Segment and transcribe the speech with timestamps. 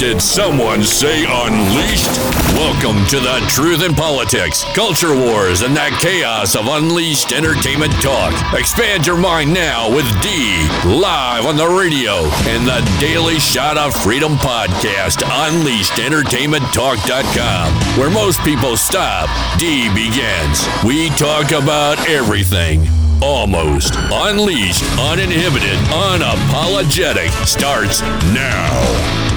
[0.00, 2.16] Did someone say unleashed?
[2.56, 8.32] Welcome to the truth in politics, culture wars, and that chaos of unleashed entertainment talk.
[8.54, 13.94] Expand your mind now with D, live on the radio and the Daily Shot of
[13.94, 19.28] Freedom podcast, UnleashedEntertainmentTalk.com, where most people stop,
[19.58, 20.66] D begins.
[20.82, 22.88] We talk about everything
[23.20, 28.00] almost unleashed, uninhibited, unapologetic starts
[28.32, 29.28] now.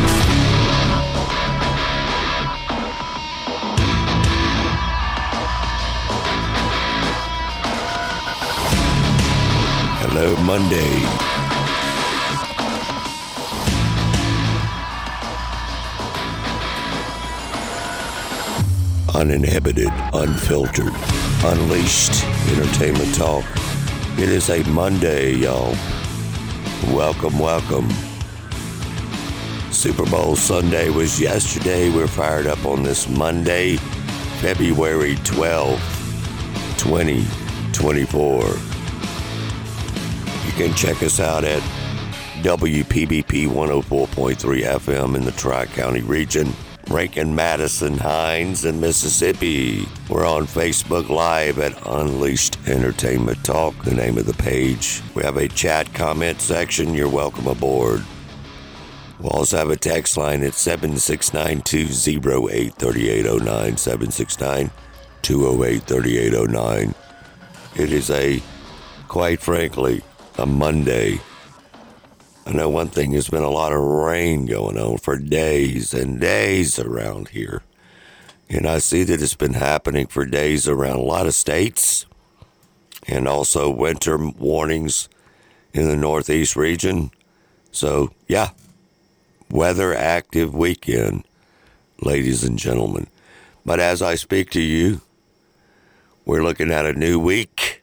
[10.23, 10.79] Monday.
[19.13, 20.93] Uninhibited, unfiltered,
[21.43, 23.43] unleashed entertainment talk.
[24.17, 25.75] It is a Monday, y'all.
[26.95, 27.89] Welcome, welcome.
[29.71, 31.89] Super Bowl Sunday was yesterday.
[31.89, 33.75] We're fired up on this Monday,
[34.39, 35.81] February 12th,
[36.77, 38.72] 2024.
[40.55, 41.63] You can check us out at
[42.43, 46.53] WPBP 104.3 FM in the Tri County region,
[46.91, 49.87] Rankin, Madison, Hinds, and Mississippi.
[50.07, 55.01] We're on Facebook Live at Unleashed Entertainment Talk, the name of the page.
[55.15, 56.93] We have a chat comment section.
[56.93, 58.03] You're welcome aboard.
[59.19, 63.77] We'll also have a text line at 769 208 3809.
[63.77, 64.69] 769
[65.23, 66.93] 208 3809.
[67.75, 68.39] It is a,
[69.07, 70.03] quite frankly,
[70.37, 71.19] a Monday.
[72.45, 76.19] I know one thing, there's been a lot of rain going on for days and
[76.19, 77.63] days around here.
[78.49, 82.05] And I see that it's been happening for days around a lot of states
[83.07, 85.07] and also winter warnings
[85.73, 87.11] in the Northeast region.
[87.71, 88.49] So, yeah,
[89.49, 91.23] weather active weekend,
[92.01, 93.07] ladies and gentlemen.
[93.65, 95.01] But as I speak to you,
[96.25, 97.81] we're looking at a new week,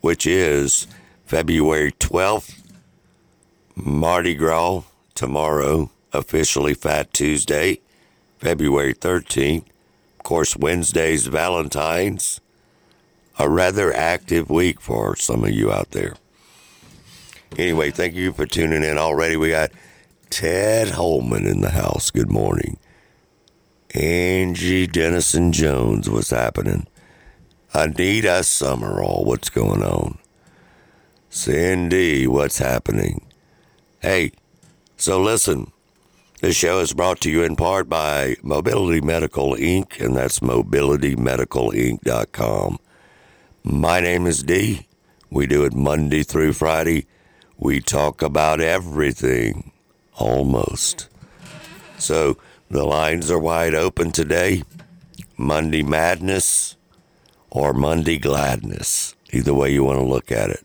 [0.00, 0.86] which is
[1.28, 2.62] February 12th,
[3.76, 4.84] Mardi Gras
[5.14, 7.80] tomorrow, officially Fat Tuesday,
[8.38, 9.66] February 13th.
[10.16, 12.40] Of course, Wednesday's Valentine's.
[13.38, 16.16] A rather active week for some of you out there.
[17.58, 19.36] Anyway, thank you for tuning in already.
[19.36, 19.70] We got
[20.30, 22.10] Ted Holman in the house.
[22.10, 22.78] Good morning.
[23.94, 26.86] Angie Dennison Jones, what's happening?
[27.74, 30.18] Anita Summerall, what's going on?
[31.30, 33.26] Cindy, what's happening?
[34.00, 34.32] Hey,
[34.96, 35.72] so listen,
[36.40, 42.78] this show is brought to you in part by Mobility Medical Inc., and that's mobilitymedicalinc.com.
[43.62, 44.86] My name is D.
[45.30, 47.04] We do it Monday through Friday.
[47.58, 49.72] We talk about everything,
[50.14, 51.10] almost.
[51.98, 52.38] So
[52.70, 54.62] the lines are wide open today.
[55.36, 56.76] Monday Madness
[57.50, 60.64] or Monday Gladness, either way you want to look at it.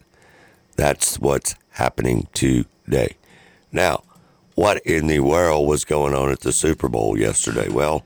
[0.75, 3.16] That's what's happening today.
[3.72, 4.03] Now,
[4.56, 7.69] what in the world was going on at the Super Bowl yesterday?
[7.69, 8.03] Well,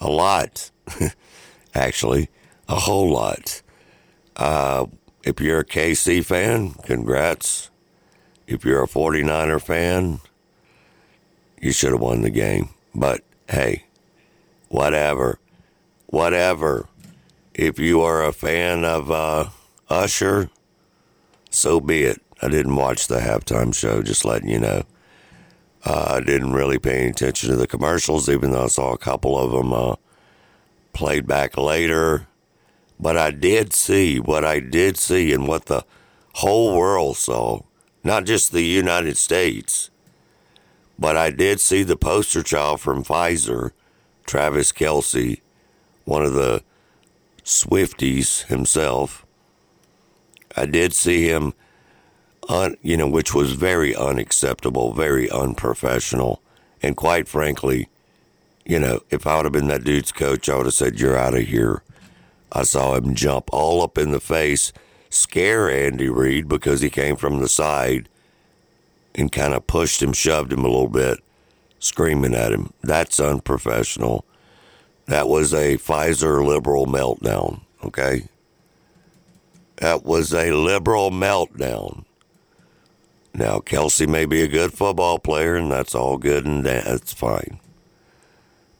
[0.00, 0.70] a lot,
[1.74, 2.28] actually,
[2.68, 3.62] a whole lot.
[4.36, 4.86] Uh,
[5.24, 7.70] if you're a KC fan, congrats.
[8.46, 10.20] If you're a 49er fan,
[11.60, 12.70] you should have won the game.
[12.94, 13.84] But hey,
[14.68, 15.38] whatever,
[16.06, 16.88] whatever.
[17.54, 19.48] If you are a fan of uh,
[19.88, 20.50] Usher,
[21.56, 22.20] so be it.
[22.42, 24.82] I didn't watch the halftime show, just letting you know.
[25.84, 28.98] Uh, I didn't really pay any attention to the commercials, even though I saw a
[28.98, 29.96] couple of them uh,
[30.92, 32.26] played back later.
[32.98, 35.84] But I did see what I did see and what the
[36.34, 37.62] whole world saw,
[38.04, 39.90] not just the United States,
[40.98, 43.72] but I did see the poster child from Pfizer,
[44.26, 45.40] Travis Kelce,
[46.04, 46.62] one of the
[47.44, 49.25] Swifties himself.
[50.56, 51.52] I did see him,
[52.48, 56.42] un, you know, which was very unacceptable, very unprofessional,
[56.82, 57.88] and quite frankly,
[58.64, 61.16] you know, if I would have been that dude's coach, I would have said, "You're
[61.16, 61.82] out of here."
[62.52, 64.72] I saw him jump all up in the face,
[65.10, 68.08] scare Andy Reid because he came from the side
[69.14, 71.18] and kind of pushed him, shoved him a little bit,
[71.78, 72.72] screaming at him.
[72.82, 74.24] That's unprofessional.
[75.06, 78.24] That was a Pfizer liberal meltdown, okay?
[79.76, 82.04] That was a liberal meltdown.
[83.34, 87.60] Now, Kelce may be a good football player, and that's all good and that's fine.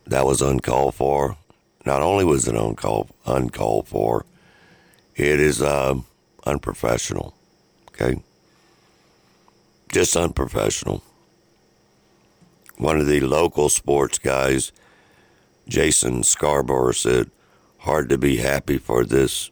[0.06, 1.36] That was uncalled for.
[1.84, 4.24] Not only was it uncalled, uncalled for,
[5.14, 5.96] it is uh,
[6.46, 7.34] unprofessional.
[7.88, 8.22] Okay?
[9.92, 11.02] Just unprofessional.
[12.78, 14.72] one of the local sports guys,
[15.68, 17.30] Jason Scarborough, said,
[17.78, 19.50] hard to be happy for this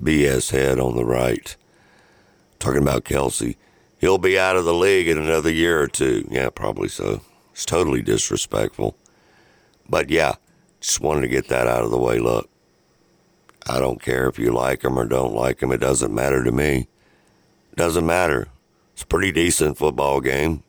[0.00, 1.56] BS head on the right.
[2.58, 3.56] Talking about Kelce.
[3.98, 6.26] He'll be out of the league in another year or two.
[6.30, 7.20] Yeah, probably so.
[7.52, 8.96] It's totally disrespectful.
[9.88, 10.36] But yeah,
[10.80, 12.18] just wanted to get that out of the way.
[12.18, 12.48] Look,
[13.68, 15.72] I don't care if you like him or don't like him.
[15.72, 16.88] It doesn't matter to me.
[17.72, 18.48] It doesn't matter.
[18.94, 20.62] It's a pretty decent football game.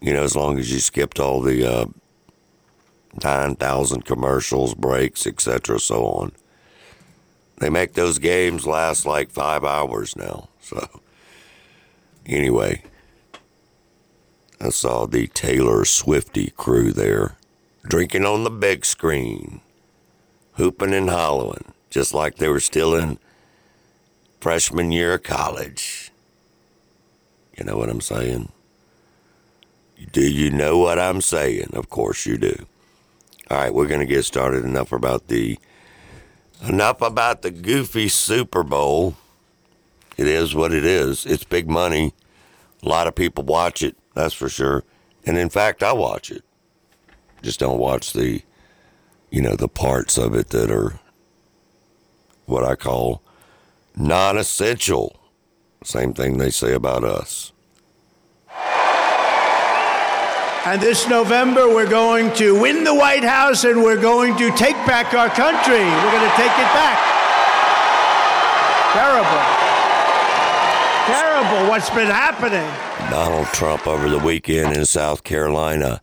[0.00, 1.86] You know, as long as you skipped all the uh,
[3.22, 6.32] 9,000 commercials, breaks, etc., so on.
[7.58, 10.48] They make those games last like five hours now.
[10.60, 10.88] So,
[12.26, 12.82] anyway,
[14.60, 17.36] I saw the Taylor Swifty crew there
[17.84, 19.60] drinking on the big screen,
[20.54, 23.18] hooping and hollering, just like they were still in
[24.40, 26.10] freshman year of college.
[27.56, 28.50] You know what I'm saying?
[30.12, 31.70] Do you know what I'm saying?
[31.72, 32.66] Of course you do.
[33.50, 34.64] All right, we're going to get started.
[34.64, 35.58] Enough about the
[36.68, 39.16] enough about the goofy Super Bowl.
[40.16, 41.26] It is what it is.
[41.26, 42.14] It's big money.
[42.82, 44.84] A lot of people watch it, that's for sure.
[45.26, 46.44] And in fact, I watch it.
[47.42, 48.42] Just don't watch the
[49.34, 51.00] you know, the parts of it that are
[52.46, 53.20] what I call
[53.96, 55.18] non-essential.
[55.82, 57.50] Same thing they say about us.
[60.66, 64.76] And this November, we're going to win the White House and we're going to take
[64.86, 65.74] back our country.
[65.74, 66.98] We're going to take it back.
[68.94, 69.44] Terrible.
[71.06, 72.66] Terrible what's been happening.
[73.10, 76.00] Donald Trump over the weekend in South Carolina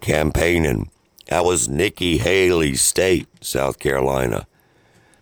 [0.00, 0.90] campaigning.
[1.26, 4.46] That was Nikki Haley's state, South Carolina.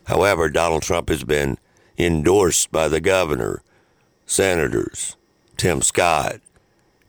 [0.07, 1.59] However, Donald Trump has been
[1.99, 3.61] endorsed by the governor,
[4.25, 5.17] senators,
[5.57, 6.37] Tim Scott,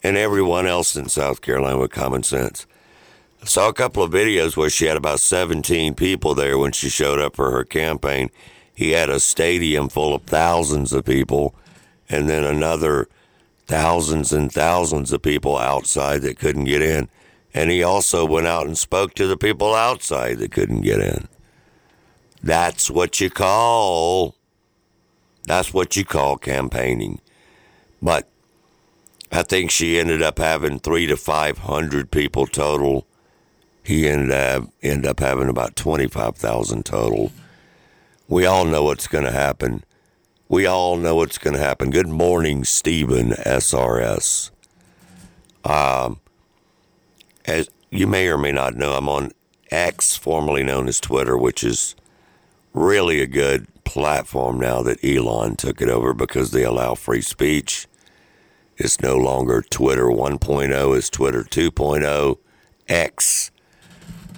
[0.04, 2.66] and everyone else in South Carolina with common sense.
[3.42, 6.90] I saw a couple of videos where she had about 17 people there when she
[6.90, 8.30] showed up for her campaign.
[8.74, 11.56] He had a stadium full of thousands of people,
[12.10, 13.08] and then another
[13.68, 17.08] thousands and thousands of people outside that couldn't get in.
[17.54, 21.28] And he also went out and spoke to the people outside that couldn't get in.
[22.42, 24.36] That's what you call
[25.46, 27.22] that's what you call campaigning.
[28.02, 28.28] But
[29.32, 33.06] I think she ended up having three to five hundred people total.
[33.84, 37.32] He ended up ended up having about twenty five thousand total.
[38.28, 39.84] We all know what's going to happen.
[40.48, 41.92] We all know what's going to happen.
[41.92, 44.52] Good morning, Stephen SRS.
[45.64, 46.20] Um,
[47.46, 49.32] as you may or may not know, I'm on
[49.70, 51.96] X, formerly known as Twitter, which is
[52.74, 57.88] really a good platform now that Elon took it over because they allow free speech.
[58.80, 62.38] It's no longer Twitter 1.0, it's Twitter 2.0,
[62.88, 63.52] X,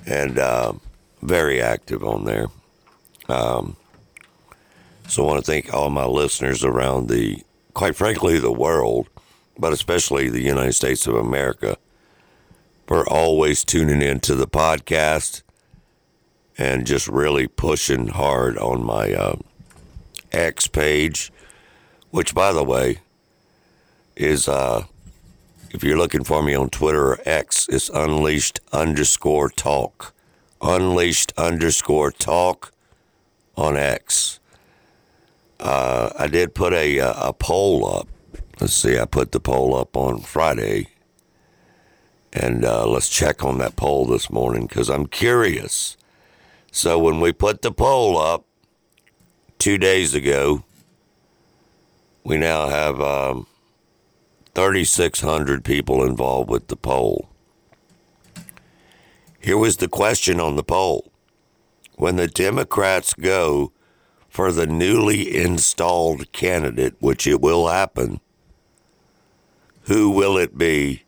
[0.08, 0.74] and uh,
[1.22, 2.48] very active on there.
[3.30, 3.76] Um,
[5.08, 7.44] so I want to thank all my listeners around the,
[7.76, 9.10] quite frankly, the world,
[9.60, 11.78] but especially the United States of America,
[12.88, 15.44] for always tuning in to the podcast
[16.58, 19.36] and just really pushing hard on my uh,
[20.32, 21.32] X page,
[22.10, 23.02] which, by the way,
[24.22, 24.86] is uh,
[25.72, 30.13] if you're looking for me on Twitter or X, it's unleashed underscore talk.
[30.62, 32.72] Unleashed underscore talk
[33.56, 34.40] on X.
[35.60, 38.08] Uh, I did put a, uh, a poll up.
[38.60, 40.88] Let's see, I put the poll up on Friday.
[42.34, 45.98] And uh, let's check on that poll this morning because I'm curious.
[46.72, 48.46] So when we put the poll up
[49.60, 50.63] two days ago,
[52.24, 53.48] we now have um,
[54.62, 57.27] 3,600 people involved with the poll.
[59.39, 61.12] Here was the question on the poll.
[61.96, 63.72] When the Democrats go
[64.30, 68.22] for the newly installed candidate, which it will happen,
[69.86, 71.06] who will it be?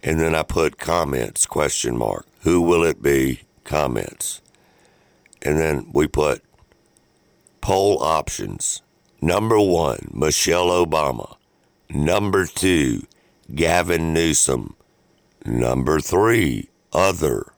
[0.00, 2.26] And then I put comments, question mark.
[2.42, 3.40] Who will it be?
[3.64, 4.40] Comments.
[5.42, 6.44] And then we put
[7.60, 8.82] poll options.
[9.20, 11.38] Number one, Michelle Obama.
[11.94, 13.06] Number two,
[13.54, 14.76] Gavin Newsom.
[15.44, 17.52] Number three, other.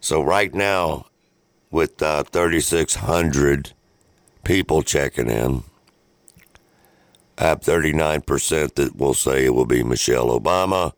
[0.00, 1.06] So right now,
[1.70, 3.72] with uh, 3,600
[4.44, 5.62] people checking in,
[7.38, 10.92] I have 39% that will say it will be Michelle Obama.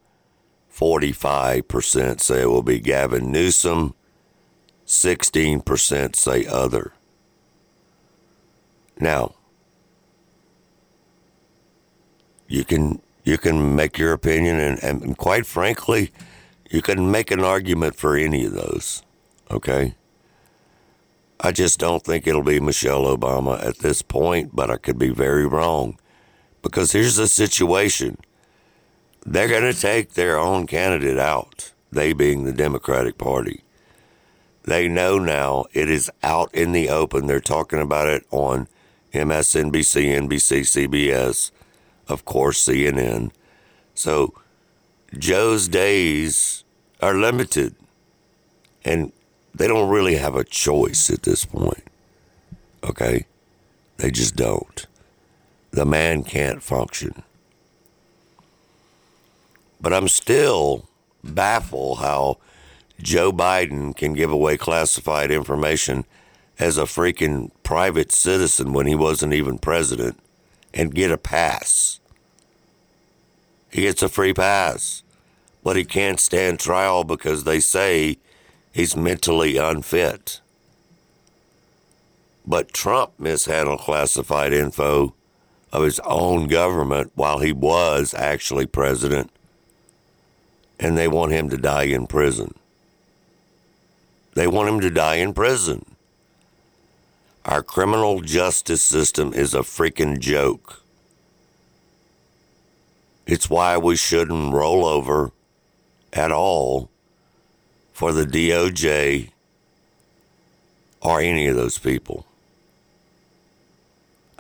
[0.75, 3.95] 45% say it will be Gavin Newsom.
[4.87, 6.93] 16% say other.
[8.99, 9.36] Now,
[12.49, 16.13] you can you can make your opinion, and, and quite frankly,
[16.71, 19.03] you can make an argument for any of those.
[19.51, 19.95] Okay?
[21.41, 25.11] I just don't think it'll be Michelle Obama at this point, but I could be
[25.11, 25.99] very wrong.
[26.63, 28.17] Because here's the situation
[29.25, 33.63] they're going to take their own candidate out, they being the Democratic Party.
[34.63, 37.27] They know now it is out in the open.
[37.27, 38.69] They're talking about it on
[39.13, 41.51] MSNBC, NBC, CBS,
[42.09, 43.31] of course, CNN.
[43.95, 44.35] So
[45.19, 46.65] Joe's days
[47.01, 47.75] are limited.
[48.85, 49.13] And
[49.55, 51.85] they don't really have a choice at this point.
[52.85, 53.27] Okay?
[53.97, 54.87] They just don't.
[55.71, 57.23] The man can't function.
[59.81, 60.89] But I'm still
[61.25, 62.39] baffled how
[63.01, 66.05] Joe Biden can give away classified information
[66.59, 70.19] as a freaking private citizen when he wasn't even president
[70.77, 72.01] and get a pass.
[73.71, 75.03] He gets a free pass,
[75.65, 78.19] but he can't stand trial because they say
[78.73, 80.41] he's mentally unfit.
[82.47, 85.15] But Trump mishandled classified info
[85.73, 89.31] of his own government while he was actually president,
[90.79, 92.55] and they want him to die in prison.
[94.35, 95.96] They want him to die in prison.
[97.47, 100.83] Our criminal justice system is a freaking joke.
[103.25, 105.31] It's why we shouldn't roll over
[106.13, 106.91] at all
[107.93, 109.31] for the DOJ
[111.01, 112.27] or any of those people.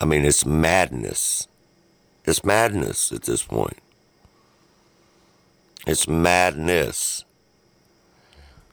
[0.00, 1.46] I mean, it's madness.
[2.24, 3.78] It's madness at this point.
[5.86, 7.24] It's madness.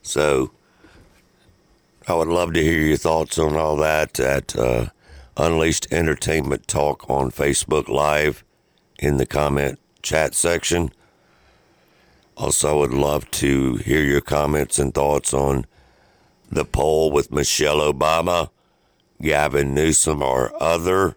[0.02, 0.50] So,
[2.06, 4.88] I would love to hear your thoughts on all that at uh,
[5.38, 8.44] Unleashed Entertainment Talk on Facebook Live
[9.00, 10.92] in the comment chat section.
[12.36, 15.66] Also, I would love to hear your comments and thoughts on
[16.52, 18.50] the poll with Michelle Obama,
[19.22, 21.16] Gavin Newsom, or other.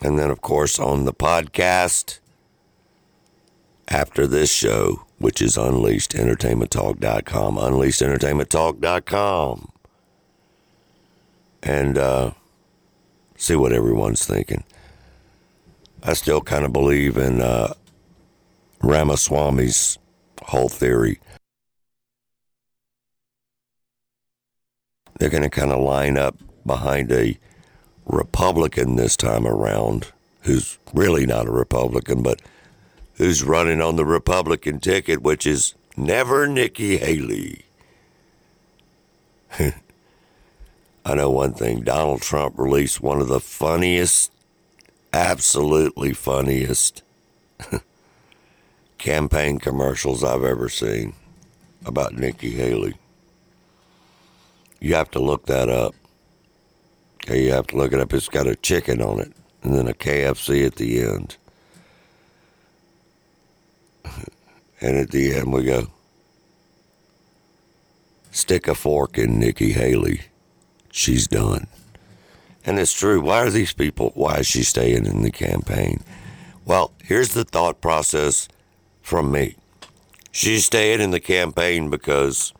[0.00, 2.20] And then, of course, on the podcast
[3.88, 9.72] after this show, which is UnleashedEntertainmentTalk.com, UnleashedEntertainmentTalk.com.
[11.62, 12.32] And uh,
[13.36, 14.64] see what everyone's thinking.
[16.02, 17.74] I still kind of believe in uh,
[18.80, 19.96] Ramaswamy's
[20.42, 21.20] whole theory.
[25.20, 26.36] They're going to kind of line up
[26.66, 27.38] behind a
[28.06, 30.10] Republican this time around,
[30.40, 32.42] who's really not a Republican, but
[33.16, 37.64] who's running on the Republican ticket, which is never Nikki Haley.
[41.04, 44.30] I know one thing Donald Trump released one of the funniest,
[45.12, 47.02] absolutely funniest
[48.98, 51.14] campaign commercials I've ever seen
[51.84, 52.94] about Nikki Haley.
[54.80, 55.94] You have to look that up.
[57.16, 58.12] Okay, you have to look it up.
[58.12, 61.36] It's got a chicken on it and then a KFC at the end.
[64.82, 65.86] And at the end, we go,
[68.32, 70.22] stick a fork in Nikki Haley.
[70.90, 71.68] She's done.
[72.66, 73.20] And it's true.
[73.20, 76.02] Why are these people, why is she staying in the campaign?
[76.64, 78.48] Well, here's the thought process
[79.02, 79.56] from me.
[80.32, 82.52] She's staying in the campaign because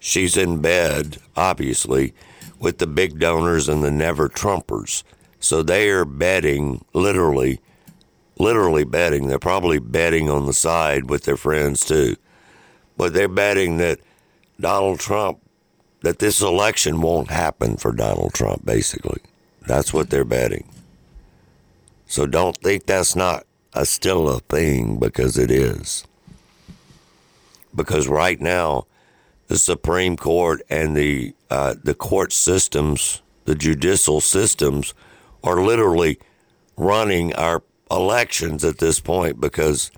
[0.00, 2.14] she's in bed, obviously,
[2.58, 5.04] with the big donors and the never Trumpers.
[5.38, 7.60] So they are betting, literally,
[8.38, 9.28] literally betting.
[9.28, 12.16] They're probably betting on the side with their friends too.
[12.96, 14.00] But they're betting that
[14.60, 15.40] Donald Trump,
[16.02, 19.20] that this election won't happen for Donald Trump, basically.
[19.66, 20.68] That's what they're betting.
[22.06, 26.04] So don't think that's not a, still a thing because it is.
[27.74, 28.86] Because right now,
[29.48, 34.94] the Supreme Court and the uh, the court systems, the judicial systems,
[35.42, 36.18] are literally
[36.76, 39.90] running our elections at this point because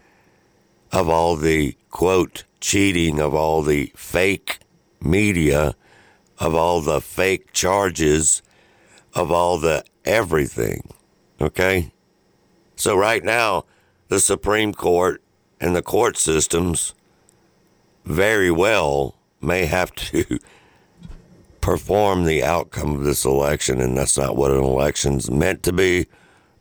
[0.93, 4.59] of all the quote cheating, of all the fake
[5.00, 5.75] media,
[6.38, 8.43] of all the fake charges,
[9.14, 10.90] of all the everything.
[11.40, 11.93] Okay?
[12.76, 13.64] So, right now,
[14.09, 15.23] the Supreme Court
[15.61, 16.95] and the court systems
[18.05, 20.38] very well may have to
[21.61, 26.07] perform the outcome of this election, and that's not what an election's meant to be,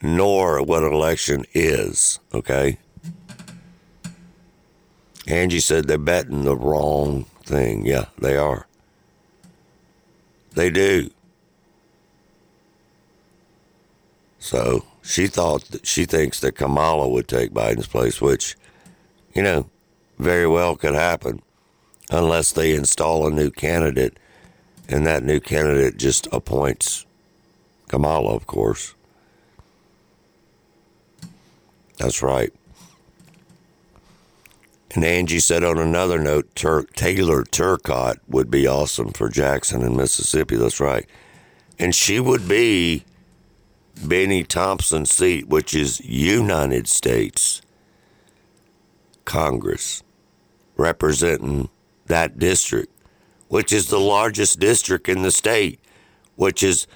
[0.02, 2.78] nor what an election is, okay?
[5.28, 7.86] Angie said they're betting the wrong thing.
[7.86, 8.68] Yeah, they are.
[10.54, 11.10] They do.
[14.40, 18.56] So she thought that she thinks that Kamala would take Biden's place, which,
[19.34, 19.70] you know,
[20.20, 21.42] very well could happen
[22.12, 24.18] unless they install a new candidate
[24.88, 27.06] and that new candidate just appoints
[27.88, 28.96] Kamala, of course.
[31.98, 32.52] That's right.
[34.94, 39.98] And Angie said on another note, Tur- Taylor Turcotte would be awesome for Jackson in
[39.98, 40.56] Mississippi.
[40.56, 41.06] That's right.
[41.78, 43.04] And she would be
[44.04, 47.62] Bennie Thompson's seat, which is United States
[49.26, 50.04] Congress,
[50.78, 51.70] representing
[52.06, 52.94] that district,
[53.50, 55.80] which is the largest district in the state,
[56.36, 56.88] which is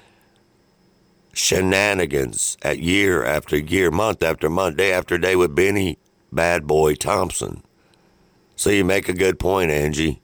[1.33, 5.97] shenanigans at year after year, month after month, day after day with Bennie
[6.31, 7.63] Bad Boy Thompson.
[8.55, 10.21] So you make a good point, Angie.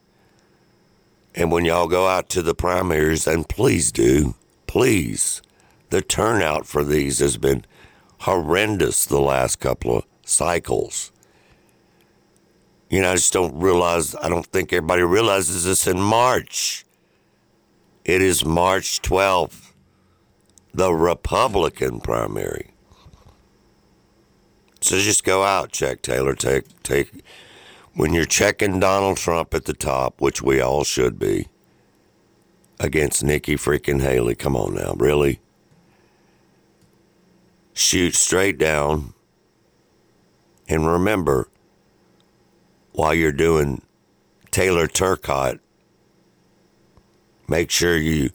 [1.34, 4.36] And when y'all go out to the primaries, and please do,
[4.68, 5.42] please,
[5.90, 7.66] the turnout for these has been
[8.20, 11.12] horrendous the last couple of cycles.
[12.90, 16.86] You know, I just don't realize, I don't think everybody realizes this in March.
[18.06, 19.65] It is March 12th,
[20.76, 22.72] the Republican primary.
[24.82, 27.24] So just go out, check Taylor, take, take,
[27.94, 31.48] when you're checking Donald Trump at the top, which we all should be,
[32.78, 35.40] against Nikki freaking Haley, come on now, really?
[37.74, 39.14] Shoot straight down.
[40.68, 41.48] And remember,
[42.92, 43.82] while you're doing
[44.52, 45.60] Taylor Turcotte,
[47.48, 48.32] make sure you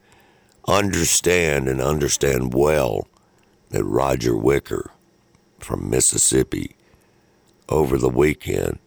[0.71, 3.09] understand and understand well
[3.71, 4.91] that Roger Wicker
[5.59, 6.77] from Mississippi
[7.69, 8.79] over the weekend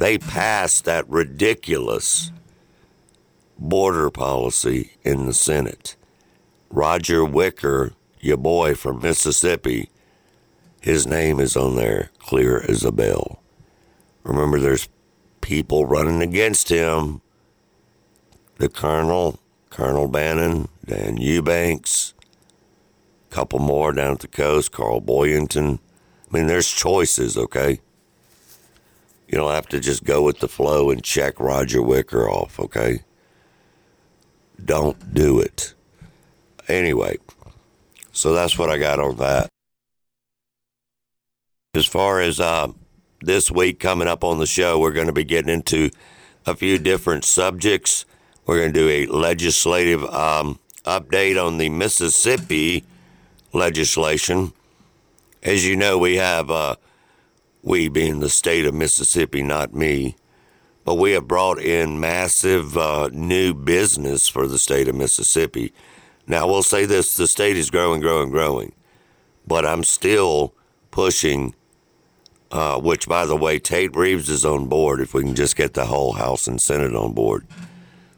[0.00, 2.32] they passed that ridiculous
[3.58, 5.96] border policy in the Senate.
[6.70, 9.90] Roger Wicker, your boy from Mississippi,
[10.80, 13.42] his name is on there clear as a bell.
[14.22, 14.88] Remember, there's
[15.42, 17.20] people running against him.
[18.56, 22.14] The Colonel, Colonel Bannon, Dan Eubanks,
[23.30, 25.78] a couple more down at the coast, Carl Boyington.
[25.78, 27.78] I mean, there's choices, okay?
[29.28, 33.04] You don't have to just go with the flow and check Roger Wicker off, okay?
[34.64, 35.74] Don't do it.
[36.66, 37.18] Anyway,
[38.10, 39.48] so that's what I got on that.
[41.74, 42.72] As far as uh,
[43.20, 45.90] this week coming up on the show, we're going to be getting into
[46.46, 48.06] a few different subjects.
[48.44, 52.84] We're going to do a legislative um, update on the Mississippi
[53.52, 54.52] legislation.
[55.42, 56.50] As you know, we have.
[56.50, 56.76] Uh,
[57.62, 60.16] we being the state of Mississippi, not me,
[60.84, 65.72] but we have brought in massive uh, new business for the state of Mississippi.
[66.26, 68.72] Now, we'll say this the state is growing, growing, growing,
[69.46, 70.54] but I'm still
[70.90, 71.54] pushing,
[72.50, 75.74] uh, which, by the way, Tate Reeves is on board if we can just get
[75.74, 77.46] the whole House and Senate on board.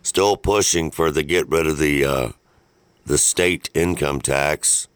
[0.03, 2.29] Still pushing for the get rid of the uh,
[3.07, 4.88] the state income tax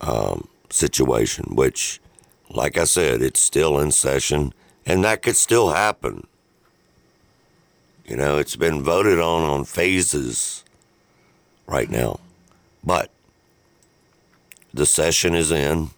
[0.00, 2.00] um, situation, which
[2.50, 4.54] like I said, it's still in session,
[4.86, 6.26] and that could still happen.
[8.06, 10.64] You know, it's been voted on on phases
[11.66, 12.20] right now.
[12.82, 13.10] But
[14.72, 15.90] the session is in,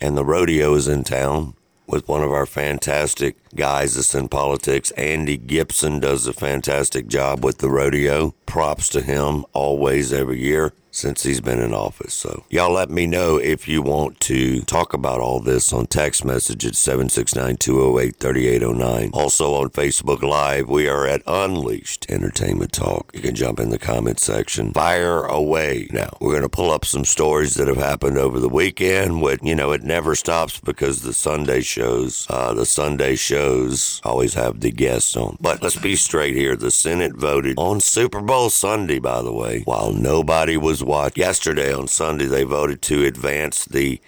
[0.00, 1.55] and the rodeo is in town
[1.86, 4.90] with one of our fantastic guys that's in politics.
[4.92, 8.34] Andy Gipson does a fantastic job with the rodeo.
[8.46, 12.14] Props to him always, every year since he's been in office.
[12.14, 16.24] So, y'all let me know if you want to talk about all this on text
[16.24, 19.10] message at 769 208 3809.
[19.12, 23.10] Also on Facebook Live, we are at Unleashed Entertainment Talk.
[23.14, 24.72] You can jump in the comment section.
[24.72, 25.88] Fire away.
[25.92, 29.20] Now, we're going to pull up some stories that have happened over the weekend.
[29.20, 34.32] With, you know, it never stops because the Sunday shows, uh, the Sunday shows always
[34.34, 35.36] have the guests on.
[35.40, 36.56] But let's be straight here.
[36.56, 40.85] The Senate voted on Super Bowl Sunday, by the way, while nobody was
[41.16, 44.00] Yesterday on Sunday, they voted to advance the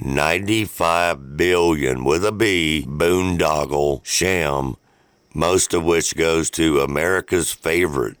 [0.00, 4.76] 95 billion with a B boondoggle sham,
[5.34, 8.18] most of which goes to America's favorite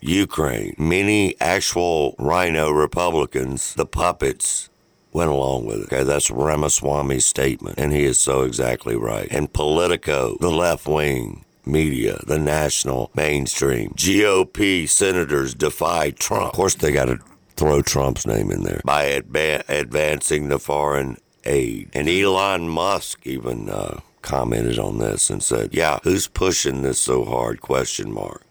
[0.00, 0.74] Ukraine.
[0.78, 4.68] Many actual rhino Republicans, the puppets,
[5.12, 5.84] went along with it.
[5.84, 9.28] Okay, that's Ramaswamy's statement, and he is so exactly right.
[9.30, 16.48] And Politico, the left wing, media, the national mainstream, GOP senators defy Trump.
[16.48, 17.20] Of course, they got to
[17.56, 21.90] throw Trump's name in there by adva- advancing the foreign aid.
[21.92, 27.24] And Elon Musk even uh, commented on this and said, "Yeah, who's pushing this so
[27.24, 28.42] hard?" Question mark.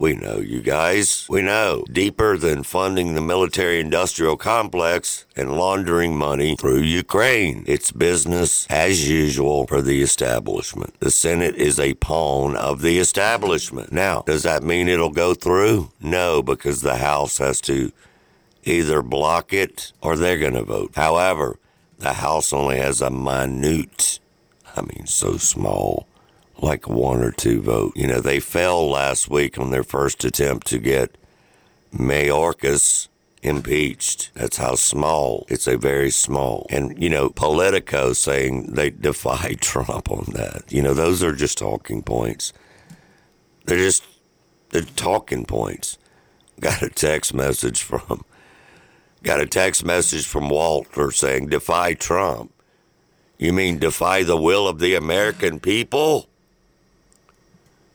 [0.00, 1.26] We know, you guys.
[1.28, 1.84] We know.
[1.92, 7.64] Deeper than funding the military industrial complex and laundering money through Ukraine.
[7.66, 10.98] It's business as usual for the establishment.
[11.00, 13.92] The Senate is a pawn of the establishment.
[13.92, 15.90] Now, does that mean it'll go through?
[16.00, 17.92] No, because the House has to
[18.64, 20.92] either block it or they're going to vote.
[20.94, 21.58] However,
[21.98, 24.20] the House only has a minute,
[24.76, 26.06] I mean, so small
[26.62, 27.92] like one or two vote.
[27.96, 31.16] You know, they fell last week on their first attempt to get
[31.92, 33.08] Mayorkas
[33.42, 34.30] impeached.
[34.34, 35.46] That's how small.
[35.48, 36.66] It's a very small.
[36.70, 40.64] And, you know, Politico saying they defy Trump on that.
[40.68, 42.52] You know, those are just talking points.
[43.66, 44.04] They're just,
[44.70, 45.98] they're talking points.
[46.58, 48.24] Got a text message from,
[49.22, 52.52] got a text message from Walter saying defy Trump.
[53.38, 56.28] You mean defy the will of the American people?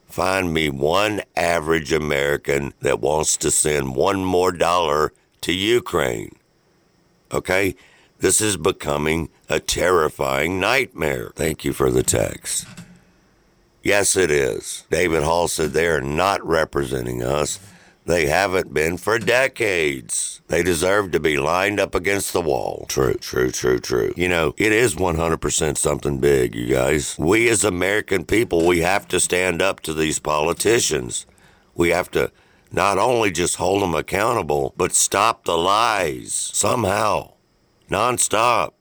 [0.07, 5.11] Find me one average American that wants to send one more dollar
[5.41, 6.35] to Ukraine.
[7.31, 7.75] Okay?
[8.19, 11.31] This is becoming a terrifying nightmare.
[11.35, 12.65] Thank you for the text.
[13.83, 14.85] Yes, it is.
[14.89, 17.59] David Hall said they are not representing us.
[18.05, 20.41] They haven't been for decades.
[20.47, 22.85] They deserve to be lined up against the wall.
[22.87, 24.13] True, true, true, true.
[24.15, 27.17] You know, it is 100% something big, you guys.
[27.17, 31.25] We as American people, we have to stand up to these politicians.
[31.73, 32.31] We have to
[32.71, 37.33] not only just hold them accountable, but stop the lies somehow,
[37.89, 38.73] nonstop.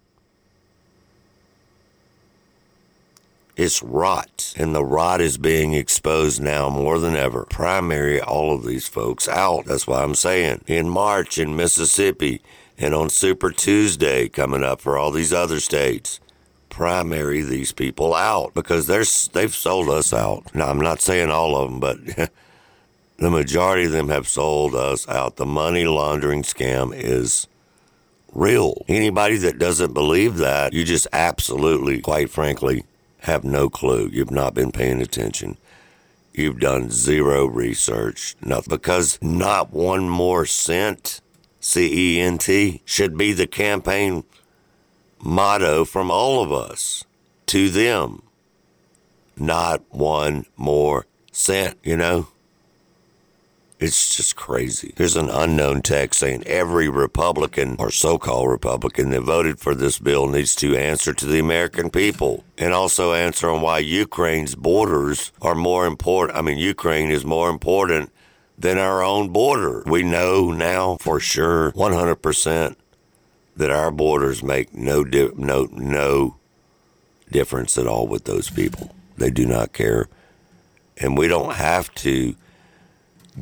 [3.57, 7.45] It's rot, and the rot is being exposed now more than ever.
[7.45, 9.67] Primary all of these folks out.
[9.67, 12.43] That's why I'm saying in March in Mississippi
[12.77, 16.19] and on Super Tuesday coming up for all these other states.
[16.69, 20.53] Primary these people out because they're they've sold us out.
[20.53, 21.99] Now I'm not saying all of them, but
[23.19, 25.37] the majority of them have sold us out.
[25.37, 27.47] The money laundering scam is
[28.33, 28.85] real.
[28.89, 32.85] Anybody that doesn't believe that, you just absolutely, quite frankly,
[33.25, 34.09] have no clue.
[34.13, 35.57] You've not been paying attention.
[36.33, 38.37] You've done zero research.
[38.43, 41.21] Not because not one more cent,
[41.61, 44.25] C E N T, should be the campaign
[45.23, 47.05] motto from all of us
[47.47, 48.23] to them.
[49.37, 52.29] Not one more cent, you know?
[53.85, 54.95] It's just crazy.
[54.97, 59.99] There's an unknown text saying every Republican or so called Republican that voted for this
[59.99, 65.33] bill needs to answer to the American people and also answer on why Ukraine's borders
[65.43, 66.39] are more important.
[66.39, 68.11] I mean, Ukraine is more important
[68.57, 69.83] than our own border.
[69.85, 72.77] We know now for sure 100%
[73.55, 76.37] that our borders make no di- no no
[77.31, 78.95] difference at all with those people.
[79.19, 80.09] They do not care.
[80.97, 82.35] And we don't have to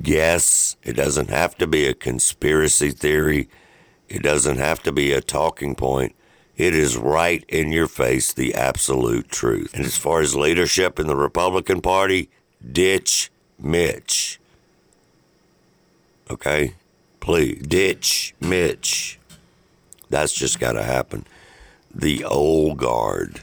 [0.00, 0.76] guess.
[0.82, 3.48] It doesn't have to be a conspiracy theory.
[4.08, 6.14] It doesn't have to be a talking point.
[6.56, 9.72] It is right in your face, the absolute truth.
[9.74, 12.28] And as far as leadership in the Republican Party,
[12.70, 14.38] ditch Mitch.
[16.30, 16.74] Okay?
[17.20, 19.18] Please, ditch Mitch.
[20.10, 21.26] That's just got to happen.
[21.94, 23.42] The old guard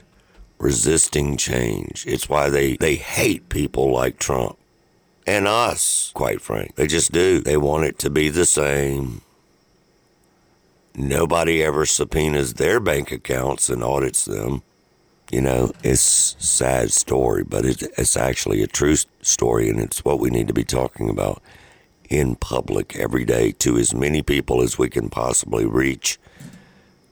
[0.60, 2.06] resisting change.
[2.06, 4.59] It's why they, they hate people like Trump
[5.36, 6.76] and us, quite frank.
[6.76, 7.40] They just do.
[7.40, 9.22] They want it to be the same.
[10.96, 14.64] Nobody ever subpoenas their bank accounts and audits them.
[15.32, 20.04] You know, it's a sad story, but it, it's actually a true story, and it's
[20.04, 21.42] what we need to be talking about
[22.10, 26.18] in public every day to as many people as we can possibly reach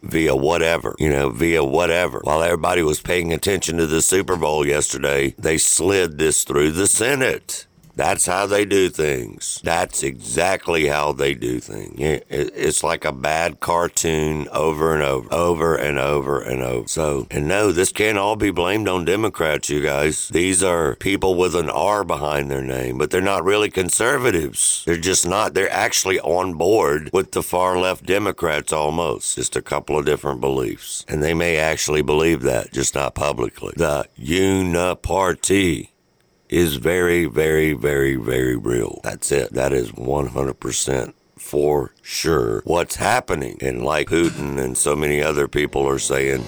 [0.01, 2.19] via whatever, you know, via whatever.
[2.23, 6.88] While everybody was paying attention to the Super Bowl yesterday, they slid this through the
[6.88, 7.67] Senate.
[7.98, 9.60] That's how they do things.
[9.64, 11.96] That's exactly how they do things.
[11.98, 16.88] It's like a bad cartoon over and over, over and over and over.
[16.88, 20.28] So, and no, this can't all be blamed on Democrats, you guys.
[20.28, 24.84] These are people with an R behind their name, but they're not really conservatives.
[24.86, 25.56] They're just not.
[25.56, 29.36] They're actually on board with the far left Democrats almost.
[29.36, 31.04] Just a couple of different beliefs.
[31.08, 33.74] And they may actually believe that, just not publicly.
[33.76, 35.90] The Uniparty
[36.50, 39.00] is very, very, very, very real.
[39.04, 39.54] That's it.
[39.54, 43.58] That is 100% for sure what's happening.
[43.62, 46.44] And like Putin and so many other people are saying,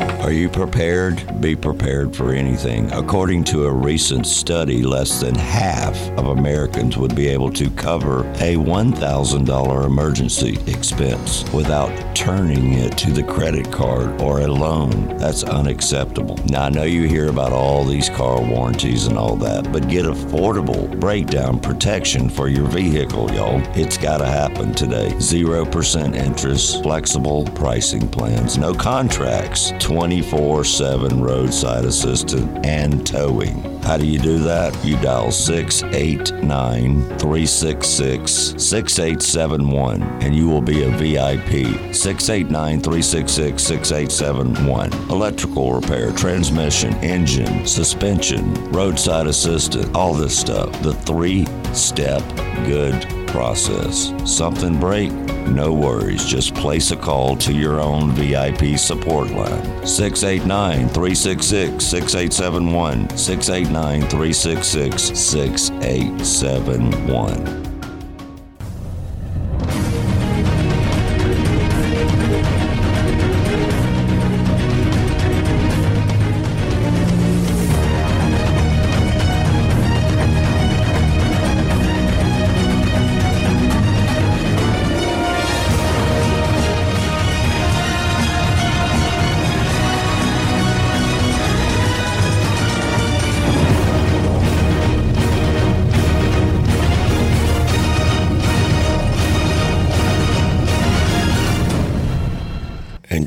[0.00, 1.40] Are you prepared?
[1.40, 2.92] Be prepared for anything.
[2.92, 8.20] According to a recent study, less than half of Americans would be able to cover
[8.34, 15.16] a $1,000 emergency expense without turning it to the credit card or a loan.
[15.16, 16.36] That's unacceptable.
[16.46, 20.04] Now, I know you hear about all these car warranties and all that, but get
[20.04, 23.62] affordable breakdown protection for your vehicle, y'all.
[23.76, 25.08] It's got to happen today.
[25.14, 33.62] 0% interest, flexible pricing plans, no contracts, 24 7 roadside assistance, and towing.
[33.80, 34.76] How do you do that?
[34.84, 41.94] You dial 689 366 6871 and you will be a VIP.
[41.94, 44.92] 689 366 6871.
[45.10, 50.70] Electrical repair, transmission, engine, suspension, roadside assistance, all this stuff.
[50.82, 52.22] The three step
[52.66, 54.12] good process.
[54.24, 55.12] Something break?
[55.46, 56.24] No worries.
[56.24, 59.86] Just place a call to your own VIP support line.
[59.86, 63.16] 689 366 6871.
[63.16, 67.67] 689 366 6871.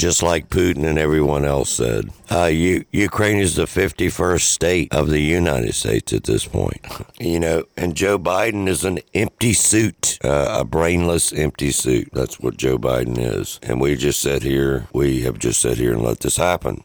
[0.02, 2.10] Just like Putin and everyone else said.
[2.32, 6.82] Uh, Ukraine is the 51st state of the United States at this point.
[7.20, 12.10] You know, and Joe Biden is an empty suit, uh, a brainless empty suit.
[12.14, 13.60] That's what Joe Biden is.
[13.62, 16.82] And we just sat here, we have just sat here and let this happen.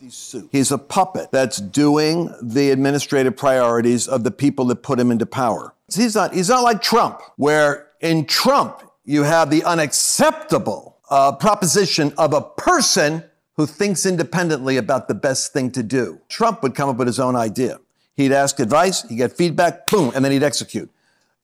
[0.53, 5.25] He's a puppet that's doing the administrative priorities of the people that put him into
[5.25, 5.73] power.
[5.93, 12.13] He's not, he's not like Trump, where in Trump, you have the unacceptable uh, proposition
[12.19, 13.25] of a person
[13.57, 16.21] who thinks independently about the best thing to do.
[16.29, 17.79] Trump would come up with his own idea.
[18.15, 20.91] He'd ask advice, he'd get feedback, boom, and then he'd execute.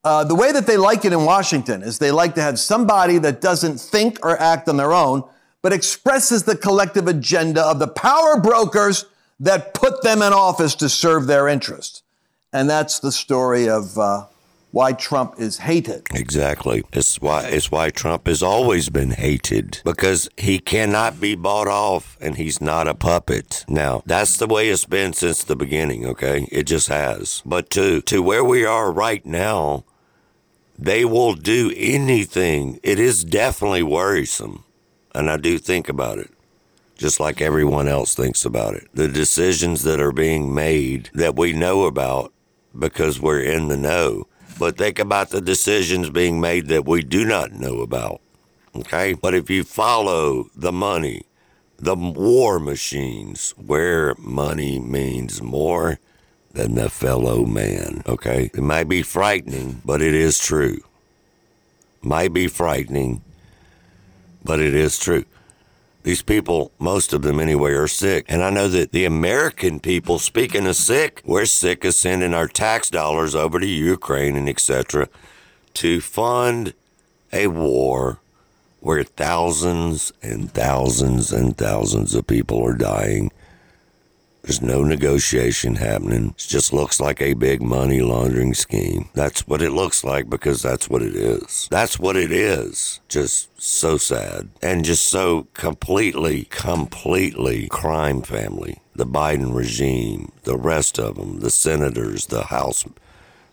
[0.05, 3.19] Uh, the way that they like it in Washington is they like to have somebody
[3.19, 5.23] that doesn't think or act on their own,
[5.63, 9.07] but expresses the collective agenda of the power brokers
[9.39, 12.03] that put them in office to serve their interests.
[12.53, 14.27] And that's the story of uh,
[14.73, 16.09] why Trump is hated.
[16.13, 16.83] Exactly.
[16.93, 22.17] It's why it's why Trump has always been hated because he cannot be bought off
[22.21, 23.65] and he's not a puppet.
[23.69, 26.49] Now, that's the way it's been since the beginning, okay?
[26.51, 27.43] It just has.
[27.47, 29.85] But to to where we are right now,
[30.79, 32.81] they will do anything.
[32.83, 34.65] It is definitely worrisome.
[35.15, 36.31] And I do think about it
[36.97, 38.87] just like everyone else thinks about it.
[38.95, 42.33] The decisions that are being made that we know about
[42.79, 44.29] because we're in the know
[44.63, 48.21] but think about the decisions being made that we do not know about.
[48.77, 49.13] Okay?
[49.13, 51.25] But if you follow the money,
[51.81, 55.99] the war machines, where money means more
[56.53, 58.05] than the fellow man.
[58.07, 58.53] Okay?
[58.55, 60.79] It might be frightening, but it is true.
[62.01, 63.21] Might be frightening,
[64.45, 65.25] but it is true.
[66.03, 68.25] These people, most of them anyway, are sick.
[68.29, 72.49] And I know that the American people, speaking of sick, we're sick of sending our
[72.49, 75.09] tax dollars over to Ukraine and etc.
[75.75, 76.75] to fund
[77.33, 78.19] a war
[78.81, 83.31] where thousands and thousands and thousands of people are dying
[84.43, 86.31] there's no negotiation happening.
[86.31, 89.09] It just looks like a big money laundering scheme.
[89.15, 91.69] That's what it looks like because that's what it is.
[91.71, 93.01] That's what it is.
[93.09, 94.49] Just so sad.
[94.61, 98.81] And just so completely, completely crime family.
[98.97, 102.85] The Biden regime, the rest of them, the senators, the House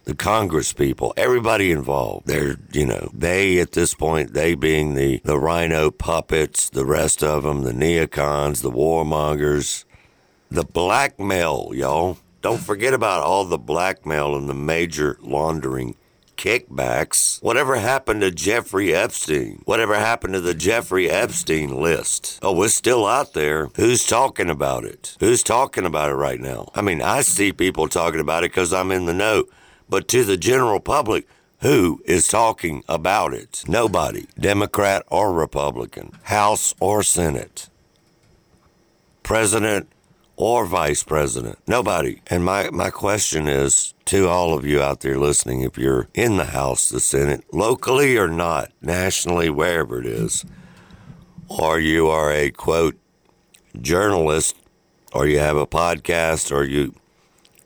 [0.05, 2.25] the Congress people, everybody involved.
[2.25, 7.23] They're, you know, they at this point, they being the, the rhino puppets, the rest
[7.23, 9.85] of them, the neocons, the warmongers,
[10.49, 12.17] the blackmail, y'all.
[12.41, 15.95] Don't forget about all the blackmail and the major laundering
[16.37, 17.41] kickbacks.
[17.43, 19.61] Whatever happened to Jeffrey Epstein?
[19.65, 22.39] Whatever happened to the Jeffrey Epstein list?
[22.41, 23.67] Oh, it's still out there.
[23.75, 25.17] Who's talking about it?
[25.19, 26.71] Who's talking about it right now?
[26.73, 29.45] I mean, I see people talking about it because I'm in the know,
[29.89, 31.27] but to the general public,
[31.61, 33.65] who is talking about it?
[33.67, 37.67] Nobody, Democrat or Republican, House or Senate.
[39.23, 39.89] President
[40.39, 41.59] or vice president.
[41.67, 42.21] Nobody.
[42.27, 46.37] And my, my question is to all of you out there listening if you're in
[46.37, 50.45] the House, the Senate, locally or not, nationally, wherever it is,
[51.49, 52.97] or you are a quote,
[53.81, 54.55] journalist
[55.13, 56.93] or you have a podcast, or you,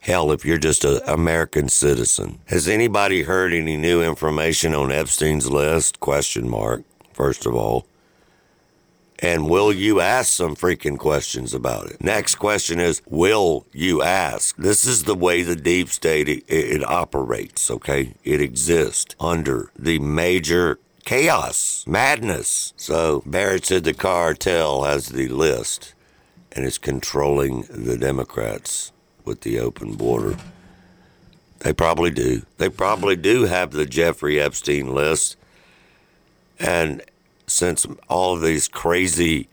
[0.00, 2.40] hell, if you're just an American citizen.
[2.46, 6.00] Has anybody heard any new information on Epstein's list?
[6.00, 6.82] Question mark,
[7.12, 7.86] first of all.
[9.20, 12.02] And will you ask some freaking questions about it?
[12.02, 14.56] Next question is, will you ask?
[14.56, 18.14] This is the way the deep state it, it operates, okay?
[18.24, 22.72] It exists under the major chaos, madness.
[22.76, 25.94] So Barrett said the cartel has the list
[26.52, 28.92] and is controlling the Democrats
[29.24, 30.36] with the open border.
[31.60, 32.42] They probably do.
[32.58, 35.36] They probably do have the Jeffrey Epstein list.
[36.58, 37.02] And
[37.46, 39.48] since all of these crazy,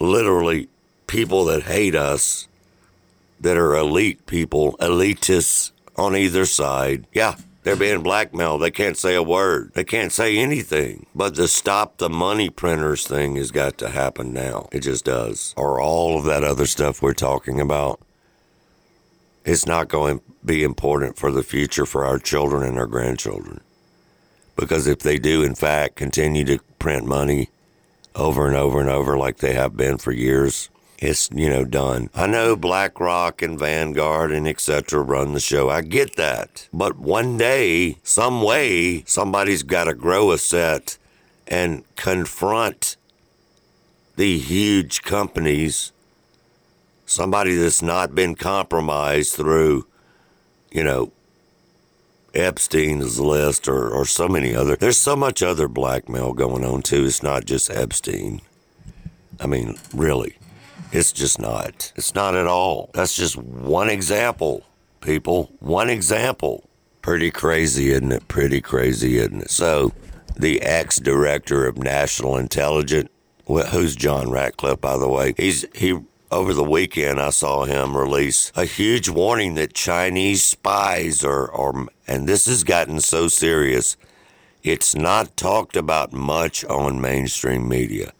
[0.00, 0.68] literally
[1.06, 2.48] people that hate us,
[3.40, 8.62] that are elite people, elitists on either side, yeah, they're being blackmailed.
[8.62, 9.72] They can't say a word.
[9.74, 11.06] They can't say anything.
[11.16, 14.68] But the stop the money printers thing has got to happen now.
[14.70, 15.52] It just does.
[15.56, 18.00] Or all of that other stuff we're talking about.
[19.44, 23.60] It's not going to be important for the future for our children and our grandchildren.
[24.54, 27.48] Because if they do, in fact, continue to print money
[28.14, 32.08] over and over and over like they have been for years, it's, you know, done.
[32.14, 35.00] I know BlackRock and Vanguard and etc.
[35.00, 35.68] run the show.
[35.68, 36.68] I get that.
[36.72, 40.96] But one day, some way, somebody's got to grow a set
[41.48, 42.96] and confront
[44.14, 45.90] the huge companies,
[47.04, 49.88] somebody that's not been compromised through,
[50.70, 51.10] you know,
[52.36, 54.76] Epstein's list or, or so many other.
[54.76, 57.04] There's so much other blackmail going on too.
[57.04, 58.40] It's not just Epstein.
[59.40, 60.36] I mean, really,
[60.92, 61.92] it's just not.
[61.96, 62.90] It's not at all.
[62.94, 64.64] That's just one example,
[65.00, 65.50] people.
[65.60, 66.68] One example.
[67.02, 68.28] Pretty crazy, isn't it?
[68.28, 69.50] Pretty crazy, isn't it?
[69.50, 69.92] So,
[70.36, 73.08] the ex director of national intelligence,
[73.46, 78.52] who's John Ratcliffe, by the way, he's he over the weekend, I saw him release
[78.54, 83.96] a huge warning that Chinese spies are, are, and this has gotten so serious,
[84.62, 88.12] it's not talked about much on mainstream media.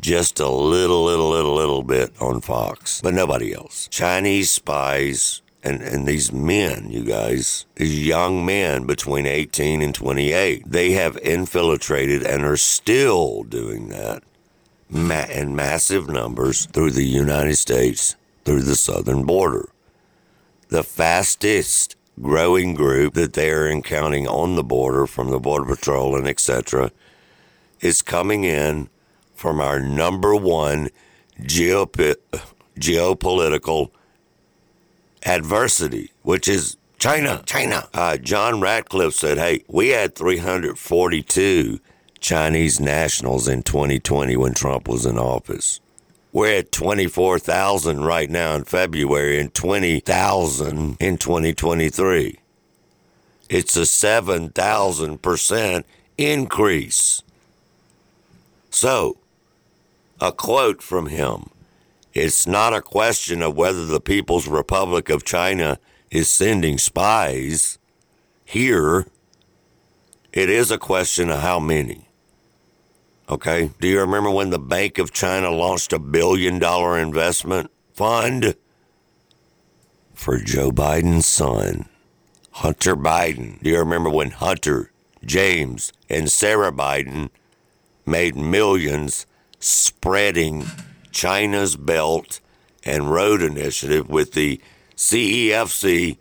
[0.00, 3.86] Just a little, little, little, little bit on Fox, but nobody else.
[3.88, 10.64] Chinese spies and, and these men, you guys, these young men between 18 and 28,
[10.66, 14.22] they have infiltrated and are still doing that
[14.90, 19.68] ma- in massive numbers through the United States, through the southern border.
[20.68, 26.16] The fastest growing group that they are encountering on the border from the Border Patrol
[26.16, 26.92] and etc.
[27.80, 28.88] is coming in
[29.34, 30.90] from our number one
[31.40, 32.16] geop-
[32.78, 33.90] geopolitical
[35.24, 37.42] adversity, which is China.
[37.46, 37.88] China.
[37.94, 41.80] Uh, John Ratcliffe said, hey, we had 342
[42.20, 45.80] Chinese nationals in 2020 when Trump was in office.
[46.32, 52.38] We're at 24,000 right now in February and 20,000 in 2023.
[53.48, 55.84] It's a 7,000%
[56.16, 57.22] increase.
[58.70, 59.16] So,
[60.20, 61.50] a quote from him
[62.14, 65.80] It's not a question of whether the People's Republic of China
[66.12, 67.78] is sending spies
[68.44, 69.06] here.
[70.32, 72.09] It is a question of how many.
[73.30, 73.70] Okay.
[73.80, 78.56] Do you remember when the Bank of China launched a billion dollar investment fund
[80.12, 81.88] for Joe Biden's son,
[82.50, 83.62] Hunter Biden?
[83.62, 84.90] Do you remember when Hunter,
[85.24, 87.30] James, and Sarah Biden
[88.04, 89.26] made millions
[89.60, 90.66] spreading
[91.12, 92.40] China's Belt
[92.82, 94.60] and Road Initiative with the
[94.96, 96.16] CEFC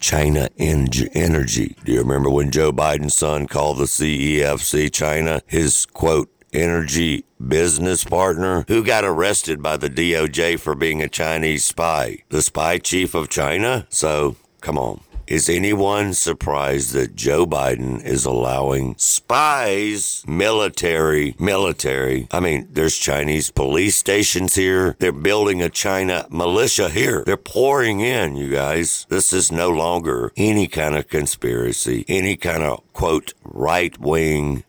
[0.00, 1.76] China Energy.
[1.84, 8.04] Do you remember when Joe Biden's son called the CEFC China his quote energy business
[8.04, 12.22] partner who got arrested by the DOJ for being a Chinese spy.
[12.28, 13.86] The spy chief of China?
[13.88, 15.00] So, come on.
[15.30, 22.26] Is anyone surprised that Joe Biden is allowing spies, military, military?
[22.32, 24.96] I mean, there's Chinese police stations here.
[24.98, 27.22] They're building a China militia here.
[27.24, 29.06] They're pouring in, you guys.
[29.08, 34.64] This is no longer any kind of conspiracy, any kind of quote, right wing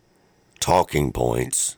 [0.61, 1.75] talking points.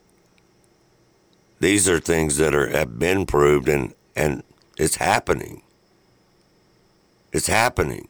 [1.58, 4.42] These are things that are have been proved and and
[4.76, 5.62] it's happening.
[7.32, 8.08] It's happening.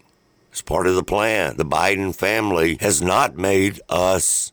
[0.50, 1.56] It's part of the plan.
[1.56, 4.52] The Biden family has not made us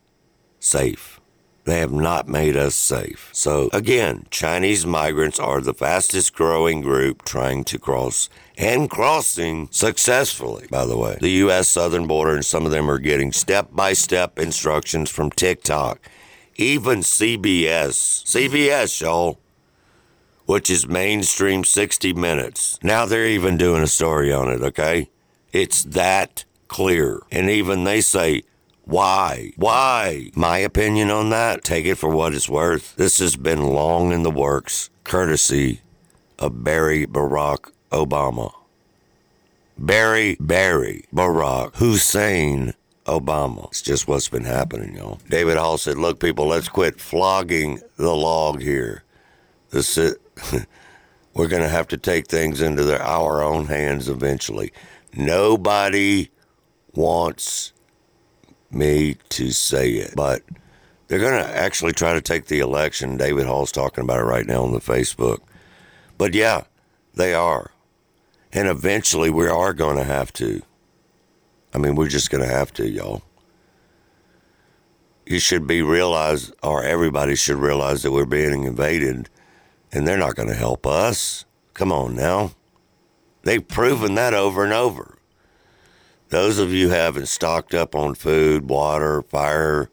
[0.59, 1.19] safe.
[1.65, 3.30] They have not made us safe.
[3.34, 8.30] So, again, Chinese migrants are the fastest growing group trying to cross
[8.62, 11.18] and crossing successfully, by the way.
[11.20, 11.68] The U.S.
[11.68, 15.99] southern border, and some of them are getting step by step instructions from TikTok.
[16.57, 19.39] Even CBS, CBS, y'all,
[20.45, 22.78] which is mainstream 60 Minutes.
[22.84, 25.09] Now they're even doing a story on it, okay?
[25.51, 27.22] It's that clear.
[27.32, 28.43] And even they say,
[28.84, 29.53] why?
[29.55, 30.30] Why?
[30.36, 32.95] My opinion on that, take it for what it's worth.
[32.95, 35.82] This has been long in the works, courtesy
[36.38, 38.54] of Barry Barack Obama.
[39.78, 42.74] Barry Barry Barack Hussein
[43.06, 43.68] Obama.
[43.68, 45.20] It's just what's been happening, y'all.
[45.30, 49.04] David Hall said, Look, people, let's quit flogging the log here.
[49.72, 50.16] This is,
[51.34, 54.72] we're going to have to take things into their, our own hands eventually.
[55.14, 56.30] Nobody
[56.94, 57.74] wants
[58.70, 60.44] me to say it, but
[61.08, 63.18] they're going to actually try to take the election.
[63.18, 65.39] David Hall's talking about it right now on the Facebook.
[66.18, 66.64] But yeah,
[67.16, 67.72] they are.
[68.54, 70.62] And eventually we are going to have to.
[71.74, 73.24] I mean, we're just going to have to, y'all.
[75.26, 79.30] You should be realized, or everybody should realize that we're being invaded,
[79.91, 81.45] and they're not going to help us.
[81.74, 82.52] Come on now.
[83.43, 85.18] They've proven that over and over.
[86.30, 89.89] Those of you haven't stocked up on food, water, fire,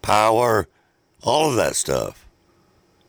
[0.00, 0.68] power,
[1.22, 2.26] all of that stuff,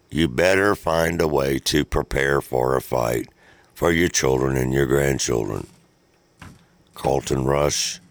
[0.10, 3.28] you better find a way to prepare for a fight
[3.80, 5.66] for your children and your grandchildren.
[6.96, 8.02] Carlton Rush.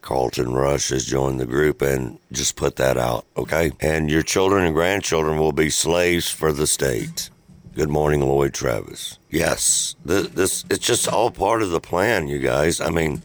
[0.00, 3.72] Carlton Rush has joined the group and just put that out, okay?
[3.80, 7.30] And your children and grandchildren will be slaves for the state.
[7.74, 9.18] Good morning, Lloyd Travis.
[9.28, 12.80] Yes, this, this it's just all part of the plan, you guys.
[12.80, 13.24] I mean,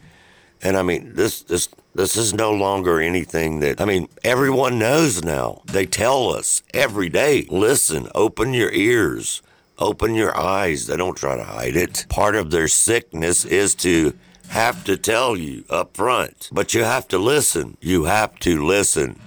[0.63, 5.23] and I mean this this this is no longer anything that I mean everyone knows
[5.23, 5.61] now.
[5.65, 7.45] They tell us every day.
[7.51, 9.43] Listen, open your ears,
[9.77, 10.87] open your eyes.
[10.87, 12.05] They don't try to hide it.
[12.09, 14.13] Part of their sickness is to
[14.49, 17.77] have to tell you up front, but you have to listen.
[17.81, 19.19] You have to listen.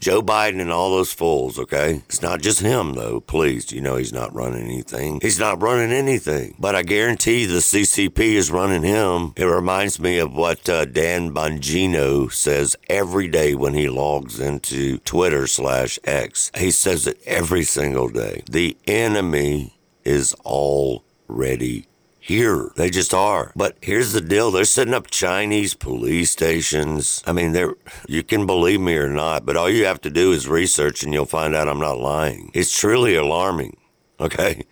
[0.00, 2.02] Joe Biden and all those fools, okay?
[2.08, 3.18] It's not just him, though.
[3.18, 5.18] Please, you know he's not running anything.
[5.20, 6.54] He's not running anything.
[6.56, 9.32] But I guarantee the CCP is running him.
[9.36, 14.98] It reminds me of what uh, Dan Bongino says every day when he logs into
[14.98, 16.52] Twitter slash X.
[16.56, 18.44] He says it every single day.
[18.48, 19.77] The enemy
[20.08, 21.86] is already
[22.18, 22.70] here.
[22.76, 23.52] They just are.
[23.54, 24.50] But here's the deal.
[24.50, 27.22] They're setting up Chinese police stations.
[27.26, 27.74] I mean, they're,
[28.06, 31.12] you can believe me or not, but all you have to do is research and
[31.12, 32.50] you'll find out I'm not lying.
[32.54, 33.76] It's truly alarming.
[34.18, 34.64] Okay.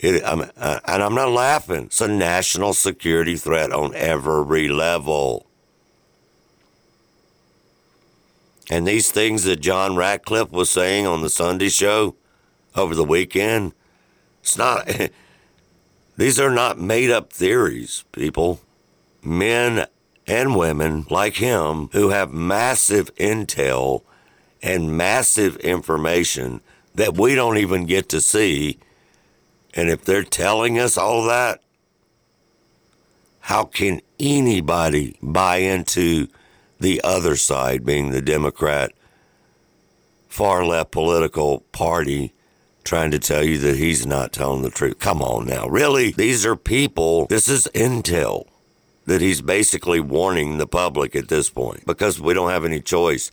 [0.00, 1.84] It, I'm, uh, and I'm not laughing.
[1.84, 5.46] It's a national security threat on every level.
[8.70, 12.16] And these things that John Ratcliffe was saying on the Sunday show
[12.74, 13.74] over the weekend,
[14.42, 14.88] it's not,
[16.16, 18.60] These are not made up theories, people.
[19.22, 19.86] Men
[20.26, 24.02] and women like him who have massive intel
[24.62, 26.60] and massive information
[26.94, 28.78] that we don't even get to see.
[29.74, 31.62] And if they're telling us all that,
[33.40, 36.28] how can anybody buy into
[36.78, 38.92] the other side, being the Democrat
[40.28, 42.32] far left political party,
[42.84, 44.98] trying to tell you that he's not telling the truth.
[44.98, 45.66] Come on now.
[45.68, 46.12] Really?
[46.12, 48.46] These are people, this is intel
[49.06, 53.30] that he's basically warning the public at this point because we don't have any choice.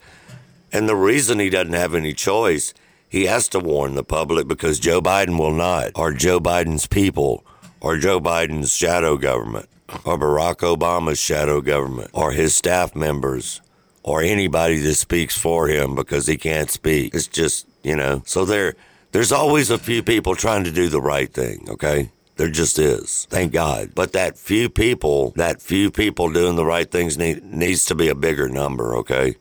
[0.71, 2.73] And the reason he doesn't have any choice,
[3.07, 7.43] he has to warn the public because Joe Biden will not, or Joe Biden's people,
[7.81, 9.67] or Joe Biden's shadow government,
[10.05, 13.61] or Barack Obama's shadow government, or his staff members,
[14.03, 17.15] or anybody that speaks for him because he can't speak.
[17.15, 18.75] It's just, you know, so they're
[19.11, 22.11] there's always a few people trying to do the right thing, okay?
[22.35, 23.27] There just is.
[23.29, 23.91] Thank God.
[23.95, 28.07] But that few people, that few people doing the right things need, needs to be
[28.07, 29.35] a bigger number, okay?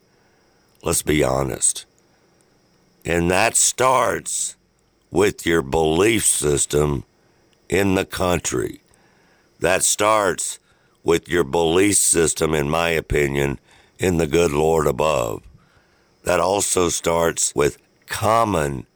[0.83, 1.87] Let's be honest.
[3.05, 4.57] And that starts
[5.11, 7.05] with your belief system
[7.69, 8.81] in the country.
[9.61, 10.59] That starts
[11.05, 13.59] with your belief system, in my opinion,
[13.99, 15.43] in the good Lord above.
[16.25, 18.87] That also starts with common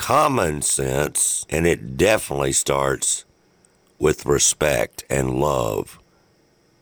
[0.00, 3.26] common sense, and it definitely starts
[3.98, 5.98] with respect and love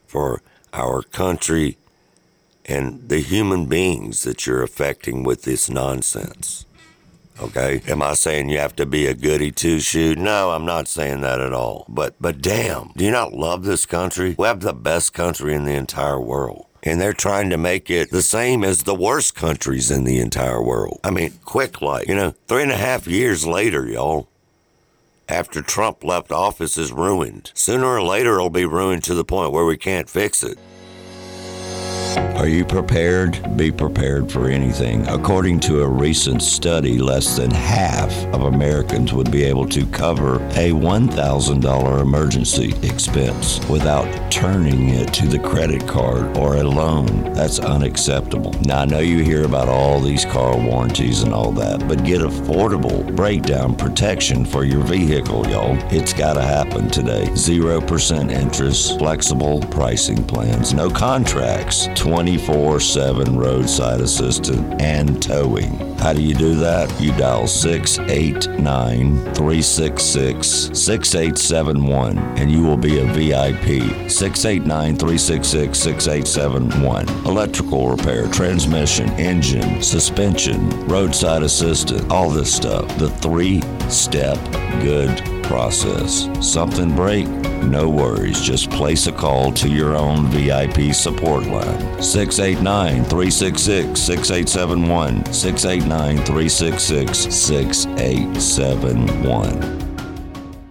[0.06, 0.40] for
[0.72, 1.76] our country
[2.64, 6.64] and the human beings that you're affecting with this nonsense.
[7.40, 7.82] Okay?
[7.88, 10.14] Am I saying you have to be a goody two shoe?
[10.14, 11.86] No, I'm not saying that at all.
[11.88, 14.36] But but damn, do you not love this country?
[14.38, 18.10] We have the best country in the entire world and they're trying to make it
[18.10, 21.00] the same as the worst countries in the entire world.
[21.02, 24.28] I mean, quick like, you know, three and a half years later, y'all,
[25.28, 27.50] after Trump left office is ruined.
[27.54, 30.58] Sooner or later, it'll be ruined to the point where we can't fix it.
[32.38, 33.56] Are you prepared?
[33.56, 35.06] Be prepared for anything.
[35.08, 40.36] According to a recent study, less than half of Americans would be able to cover
[40.36, 47.32] a $1,000 emergency expense without turning it to the credit card or a loan.
[47.32, 48.52] That's unacceptable.
[48.62, 52.20] Now, I know you hear about all these car warranties and all that, but get
[52.20, 55.76] affordable breakdown protection for your vehicle, y'all.
[55.92, 57.26] It's got to happen today.
[57.32, 65.76] 0% interest, flexible pricing plans, no contracts, 24 7 roadside assistance, and towing.
[65.98, 66.88] How do you do that?
[66.98, 74.08] You dial 689 366 6871 and you will be a VIP.
[74.10, 77.08] 689 366 6871.
[77.26, 82.86] Electrical repair, transmission, engine, suspension, roadside assistance, all this stuff.
[82.96, 84.38] The three step
[84.80, 86.28] good process.
[86.40, 87.26] Something break?
[87.64, 88.40] No worries.
[88.40, 92.00] Just place a call to your own VIP support line.
[92.00, 95.32] 689 366 6871.
[95.32, 99.78] 689 366 6871.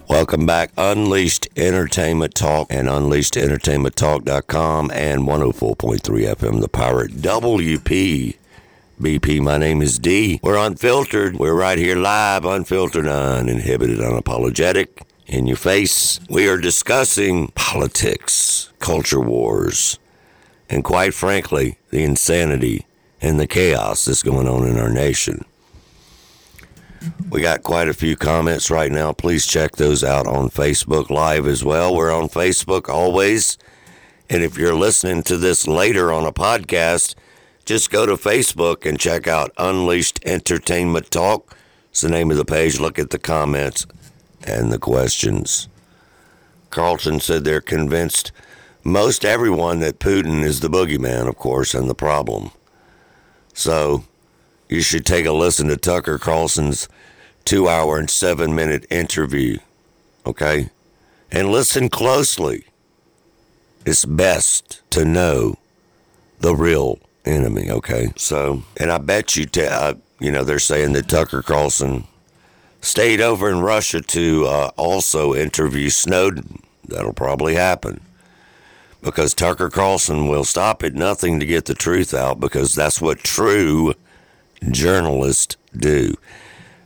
[0.07, 0.71] Welcome back.
[0.77, 8.36] Unleashed Entertainment Talk and UnleashedEntertainmentTalk.com and 104.3 FM, The Pirate WP.
[8.99, 10.39] BP, my name is D.
[10.41, 11.37] We're unfiltered.
[11.37, 16.19] We're right here live, unfiltered, uninhibited, unapologetic, in your face.
[16.31, 19.99] We are discussing politics, culture wars,
[20.67, 22.87] and quite frankly, the insanity
[23.21, 25.45] and the chaos that's going on in our nation.
[27.29, 29.13] We got quite a few comments right now.
[29.13, 31.95] Please check those out on Facebook Live as well.
[31.95, 33.59] We're on Facebook always.
[34.27, 37.13] And if you're listening to this later on a podcast,
[37.67, 41.57] just go to Facebook and check out Unleashed Entertainment Talk.
[41.89, 42.79] It's the name of the page.
[42.79, 43.85] Look at the comments
[44.47, 45.67] and the questions.
[46.69, 48.31] Carlton said they're convinced
[48.85, 52.51] most everyone that Putin is the boogeyman, of course, and the problem.
[53.53, 54.05] So
[54.69, 56.87] you should take a listen to Tucker Carlson's
[57.43, 59.57] two hour and seven minute interview,
[60.25, 60.69] okay?
[61.29, 62.63] And listen closely.
[63.85, 65.57] It's best to know
[66.39, 68.11] the real enemy, okay?
[68.15, 72.05] So, and I bet you, t- uh, you know, they're saying that Tucker Carlson
[72.81, 76.63] stayed over in Russia to uh, also interview Snowden.
[76.85, 78.01] That'll probably happen
[79.01, 83.19] because Tucker Carlson will stop at nothing to get the truth out because that's what
[83.19, 83.93] true
[84.69, 86.15] journalists do.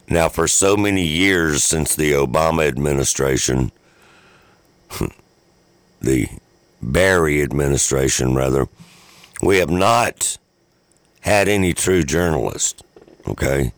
[0.09, 3.71] Now, for so many years since the Obama administration,
[6.01, 6.27] the
[6.81, 8.67] Barry administration, rather,
[9.41, 10.37] we have not
[11.21, 12.81] had any true journalists,
[13.27, 13.71] okay?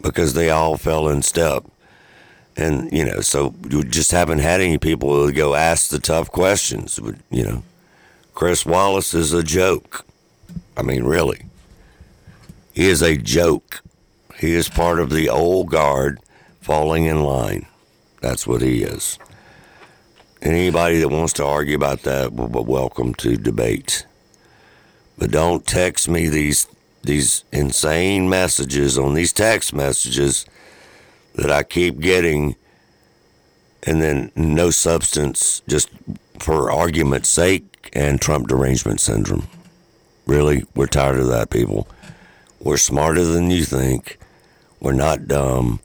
[0.00, 1.64] Because they all fell in step.
[2.56, 6.30] And, you know, so you just haven't had any people who go ask the tough
[6.30, 7.00] questions.
[7.30, 7.62] You know,
[8.34, 10.04] Chris Wallace is a joke.
[10.76, 11.46] I mean, really.
[12.74, 13.82] He is a joke.
[14.38, 16.20] He is part of the old guard
[16.60, 17.66] falling in line.
[18.20, 19.18] That's what he is.
[20.40, 24.06] Anybody that wants to argue about that will be welcome to debate.
[25.22, 26.66] But don't text me these
[27.04, 30.44] these insane messages on these text messages
[31.36, 32.56] that I keep getting
[33.84, 35.90] and then no substance just
[36.40, 39.46] for argument's sake and Trump derangement syndrome.
[40.26, 41.86] Really, we're tired of that, people.
[42.58, 44.18] We're smarter than you think.
[44.80, 45.78] We're not dumb.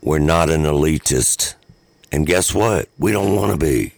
[0.00, 1.56] We're not an elitist.
[2.12, 2.88] And guess what?
[3.00, 3.94] We don't want to be.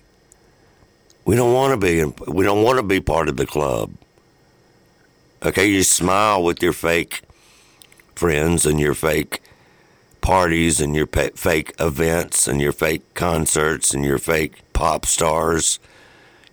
[1.27, 2.05] We don't want to be.
[2.27, 3.93] We don't want to be part of the club.
[5.45, 7.23] Okay, you smile with your fake
[8.15, 9.43] friends and your fake
[10.21, 15.81] parties and your fake events and your fake concerts and your fake pop stars,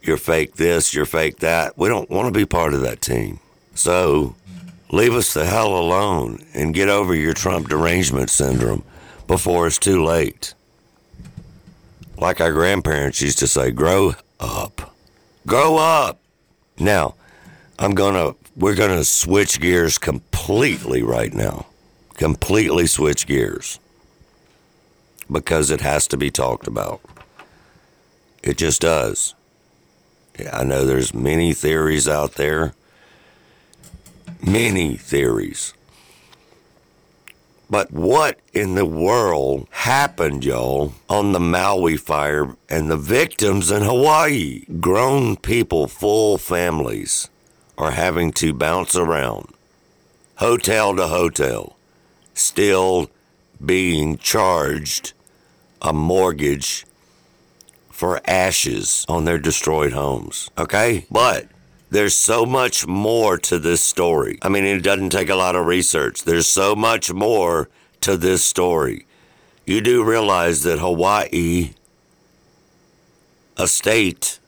[0.01, 1.77] your fake this, your fake that.
[1.77, 3.39] We don't want to be part of that team.
[3.75, 4.35] So
[4.91, 8.83] leave us the hell alone and get over your Trump derangement syndrome
[9.27, 10.55] before it's too late.
[12.17, 14.95] Like our grandparents used to say, grow up.
[15.45, 16.19] Grow up.
[16.79, 17.13] Now,
[17.77, 21.67] I'm going to, we're going to switch gears completely right now.
[22.15, 23.79] Completely switch gears.
[25.31, 27.01] Because it has to be talked about.
[28.43, 29.35] It just does.
[30.37, 32.73] Yeah, I know there's many theories out there
[34.41, 35.73] many theories.
[37.69, 43.83] But what in the world happened, y'all, on the Maui fire and the victims in
[43.83, 44.65] Hawaii?
[44.79, 47.29] Grown people, full families,
[47.79, 49.47] are having to bounce around,
[50.35, 51.77] hotel to hotel,
[52.33, 53.09] still
[53.65, 55.13] being charged
[55.81, 56.85] a mortgage
[57.89, 60.49] for ashes on their destroyed homes.
[60.57, 61.05] Okay?
[61.09, 61.47] But
[61.91, 64.37] There's so much more to this story.
[64.43, 66.23] I mean, it doesn't take a lot of research.
[66.23, 67.67] There's so much more
[68.01, 69.07] to this story.
[69.65, 71.71] You do realize that Hawaii,
[73.57, 74.38] a state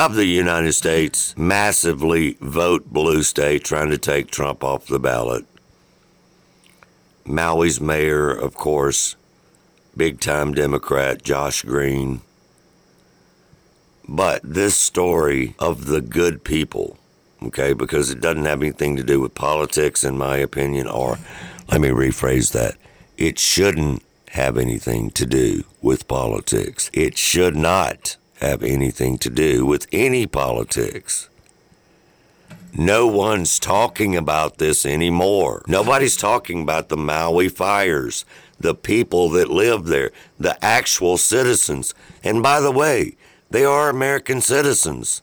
[0.00, 5.44] of the United States, massively vote blue state, trying to take Trump off the ballot.
[7.26, 9.16] Maui's mayor, of course,
[9.94, 12.22] big time Democrat, Josh Green.
[14.08, 16.96] But this story of the good people,
[17.42, 21.18] okay, because it doesn't have anything to do with politics, in my opinion, or
[21.68, 22.76] let me rephrase that.
[23.18, 26.90] It shouldn't have anything to do with politics.
[26.94, 31.28] It should not have anything to do with any politics.
[32.72, 35.62] No one's talking about this anymore.
[35.66, 38.24] Nobody's talking about the Maui fires,
[38.58, 41.94] the people that live there, the actual citizens.
[42.22, 43.16] And by the way,
[43.50, 45.22] they are American citizens.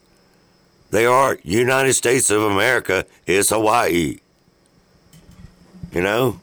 [0.92, 4.20] They are United States of America is Hawaii.
[5.92, 6.40] You know?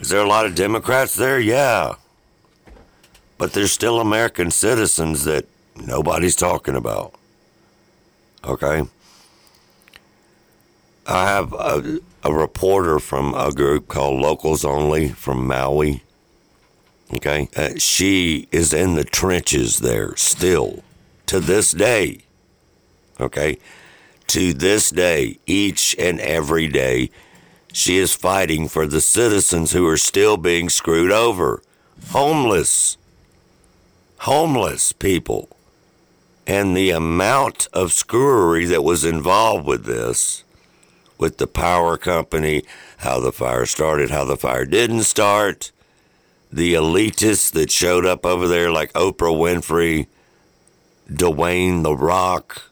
[0.00, 1.40] Is there a lot of Democrats there?
[1.40, 1.94] Yeah.
[3.38, 7.14] But there's still American citizens that nobody's talking about.
[8.44, 8.84] Okay?
[11.06, 16.02] I have a, a reporter from a group called Locals Only from Maui.
[17.12, 17.48] Okay?
[17.54, 20.82] Uh, she is in the trenches there still
[21.26, 22.20] to this day.
[23.20, 23.58] Okay?
[24.28, 27.10] To this day, each and every day,
[27.72, 31.62] she is fighting for the citizens who are still being screwed over.
[32.08, 32.96] Homeless.
[34.18, 35.48] Homeless people.
[36.46, 40.44] And the amount of screwery that was involved with this
[41.18, 42.62] with the power company,
[42.98, 45.72] how the fire started, how the fire didn't start,
[46.52, 50.06] the elitists that showed up over there like Oprah Winfrey,
[51.10, 52.70] Dwayne The Rock,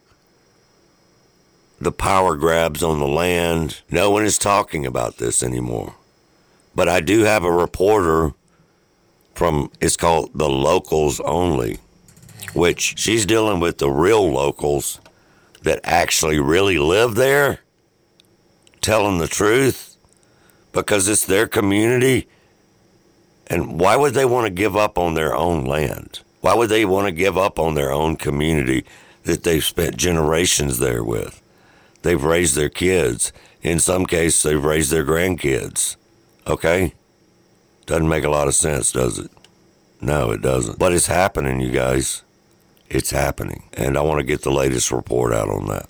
[1.81, 3.83] the power grabs on the land.
[3.91, 5.97] No one is talking about this anymore.
[6.75, 8.33] But I do have a reporter
[9.35, 11.79] from, it's called The Locals Only,
[12.53, 15.01] which she's dealing with the real locals
[15.63, 17.61] that actually really live there
[18.81, 19.97] telling the truth
[20.73, 22.29] because it's their community.
[23.47, 26.21] And why would they want to give up on their own land?
[26.41, 28.85] Why would they want to give up on their own community
[29.25, 31.41] that they've spent generations there with?
[32.03, 33.33] They've raised their kids.
[33.63, 35.97] In some cases, they've raised their grandkids.
[36.47, 36.93] Okay?
[37.87, 39.31] Doesn't make a lot of sense, does it?
[40.01, 40.79] No, it doesn't.
[40.79, 42.23] But it's happening, you guys.
[42.89, 43.65] It's happening.
[43.73, 45.89] And I want to get the latest report out on that.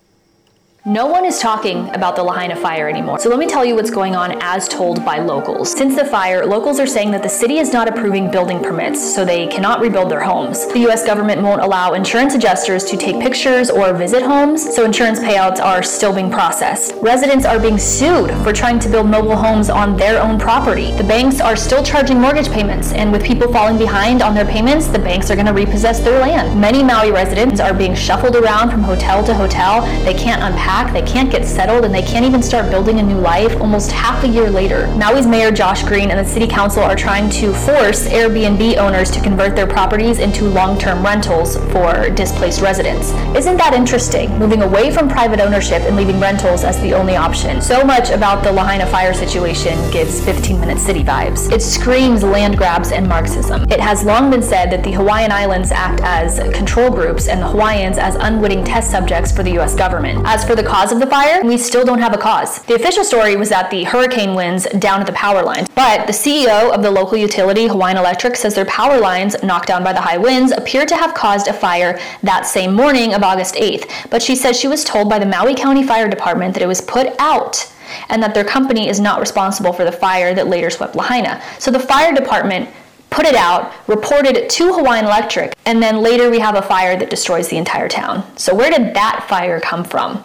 [0.87, 3.19] No one is talking about the Lahaina fire anymore.
[3.19, 5.73] So let me tell you what's going on as told by locals.
[5.73, 9.25] Since the fire, locals are saying that the city is not approving building permits, so
[9.25, 10.71] they cannot rebuild their homes.
[10.75, 15.21] The US government won't allow insurance adjusters to take pictures or visit homes, so insurance
[15.21, 16.94] payouts are still being processed.
[17.05, 20.91] Residents are being sued for trying to build mobile homes on their own property.
[20.93, 24.87] The banks are still charging mortgage payments, and with people falling behind on their payments,
[24.87, 26.59] the banks are going to repossess their land.
[26.59, 29.83] Many Maui residents are being shuffled around from hotel to hotel.
[30.07, 33.19] They can't unpack they can't get settled, and they can't even start building a new
[33.19, 34.87] life almost half a year later.
[34.97, 39.21] Maui's Mayor Josh Green and the City Council are trying to force Airbnb owners to
[39.21, 43.11] convert their properties into long term rentals for displaced residents.
[43.37, 44.39] Isn't that interesting?
[44.39, 47.61] Moving away from private ownership and leaving rentals as the only option.
[47.61, 51.53] So much about the Lahaina fire situation gives 15 minute city vibes.
[51.53, 53.71] It screams land grabs and Marxism.
[53.71, 57.49] It has long been said that the Hawaiian Islands act as control groups and the
[57.49, 60.23] Hawaiians as unwitting test subjects for the US government.
[60.25, 62.63] As for the cause of the fire, we still don't have a cause.
[62.63, 66.13] The official story was that the hurricane winds down at the power lines, but the
[66.13, 70.01] CEO of the local utility, Hawaiian Electric, says their power lines, knocked down by the
[70.01, 74.11] high winds, appear to have caused a fire that same morning of August 8th.
[74.11, 76.81] But she says she was told by the Maui County Fire Department that it was
[76.87, 77.71] put out
[78.09, 81.43] and that their company is not responsible for the fire that later swept Lahaina.
[81.59, 82.69] So the fire department
[83.11, 86.99] put it out, reported it to Hawaiian Electric, and then later we have a fire
[86.99, 88.25] that destroys the entire town.
[88.37, 90.25] So where did that fire come from?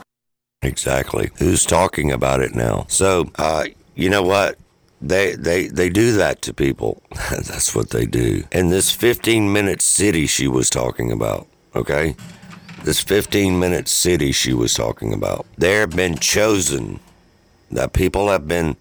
[0.61, 1.29] Exactly.
[1.37, 2.85] Who's talking about it now?
[2.89, 4.57] So, uh, you know what?
[5.01, 7.01] They they they do that to people.
[7.29, 8.43] That's what they do.
[8.51, 12.15] And this 15 minute city she was talking about, okay?
[12.83, 16.99] This 15 minute city she was talking about, they have been chosen
[17.71, 18.77] that people have been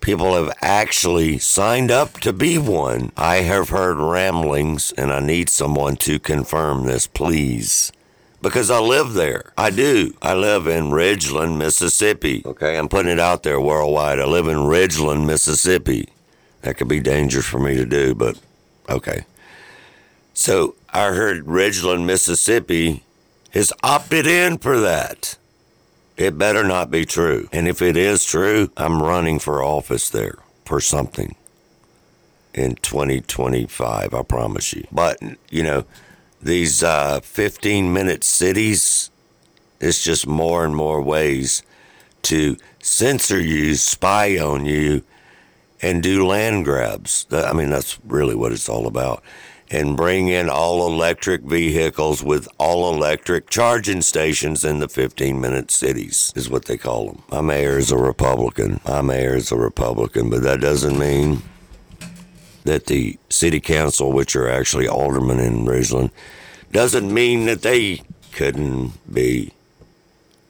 [0.00, 3.12] people have actually signed up to be one.
[3.16, 7.92] I have heard ramblings and I need someone to confirm this, please
[8.40, 9.52] because I live there.
[9.56, 10.14] I do.
[10.22, 12.42] I live in Ridgeland, Mississippi.
[12.44, 14.18] Okay, I'm putting it out there worldwide.
[14.18, 16.08] I live in Ridgeland, Mississippi.
[16.62, 18.38] That could be dangerous for me to do, but
[18.88, 19.24] okay.
[20.34, 23.02] So I heard Ridgeland, Mississippi
[23.50, 25.36] has opted in for that.
[26.16, 27.48] It better not be true.
[27.52, 31.36] And if it is true, I'm running for office there for something
[32.54, 34.86] in 2025, I promise you.
[34.90, 35.18] But,
[35.48, 35.84] you know,
[36.42, 39.10] these uh, 15 minute cities,
[39.80, 41.62] it's just more and more ways
[42.22, 45.02] to censor you, spy on you,
[45.80, 47.26] and do land grabs.
[47.30, 49.22] I mean, that's really what it's all about.
[49.70, 55.70] And bring in all electric vehicles with all electric charging stations in the 15 minute
[55.70, 57.22] cities, is what they call them.
[57.30, 58.80] My mayor is a Republican.
[58.86, 61.42] My mayor is a Republican, but that doesn't mean
[62.64, 66.10] that the city council, which are actually aldermen in Ridgeland,
[66.72, 68.02] doesn't mean that they
[68.32, 69.52] couldn't be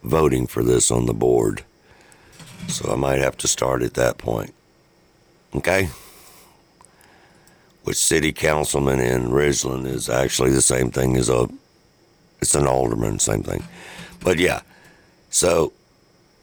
[0.03, 1.64] voting for this on the board.
[2.69, 4.55] So I might have to start at that point.
[5.55, 5.89] Okay?
[7.89, 11.49] Which city councilman in Ridgeland is actually the same thing as a,
[12.39, 13.64] it's an alderman, same thing.
[14.20, 14.61] But yeah,
[15.30, 15.72] so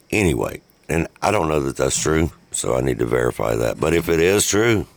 [0.09, 3.79] anyway, and I don't know that that's true, so I need to verify that.
[3.79, 4.87] But if it is true,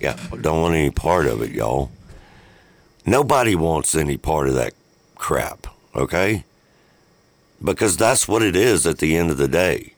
[0.00, 1.90] yeah, don't want any part of it, y'all.
[3.04, 4.72] Nobody wants any part of that
[5.16, 6.44] crap, okay?
[7.62, 9.92] Because that's what it is at the end of the day.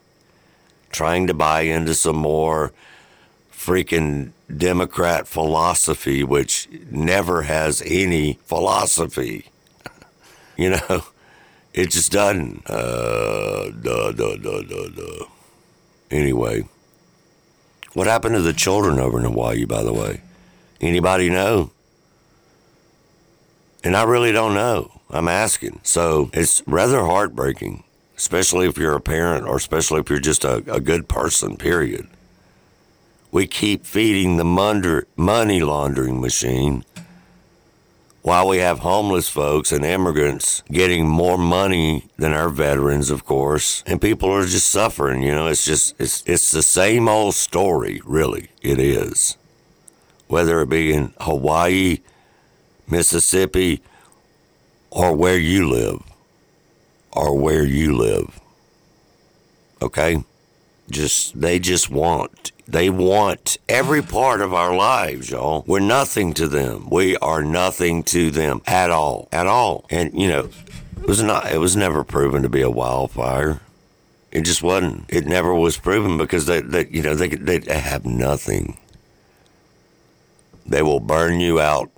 [0.91, 2.73] Trying to buy into some more
[3.61, 9.47] freaking Democrat philosophy, which never has any philosophy.
[10.57, 11.05] You know,
[11.75, 12.69] it just doesn't.
[12.69, 15.25] Uh, duh, duh, duh, duh, duh.
[16.11, 16.65] Anyway,
[17.93, 20.23] what happened to the children over in Hawaii, by the way?
[20.81, 21.71] Anybody know?
[23.85, 25.01] And I really don't know.
[25.11, 25.81] I'm asking.
[25.83, 27.85] So it's rather heartbreaking,
[28.17, 32.09] especially if you're a parent or especially if you're just a, a good person, period.
[33.33, 36.85] We keep feeding the money laundering machine
[38.23, 43.83] while we have homeless folks and immigrants getting more money than our veterans, of course,
[43.87, 45.23] and people are just suffering.
[45.23, 48.51] You know, it's just it's it's the same old story, really.
[48.63, 49.37] It is,
[50.29, 52.01] whether it be in Hawaii,
[52.89, 53.81] Mississippi,
[54.91, 56.03] or where you live,
[57.13, 58.39] or where you live.
[59.81, 60.23] Okay,
[60.91, 65.65] just they just want they want every part of our lives, y'all.
[65.67, 66.89] We're nothing to them.
[66.89, 69.87] We are nothing to them at all, at all.
[69.91, 70.49] And you know,
[71.01, 71.51] it was not.
[71.51, 73.61] It was never proven to be a wildfire.
[74.31, 75.07] It just wasn't.
[75.09, 78.77] It never was proven because they, they you know, they they have nothing.
[80.65, 81.91] They will burn you out,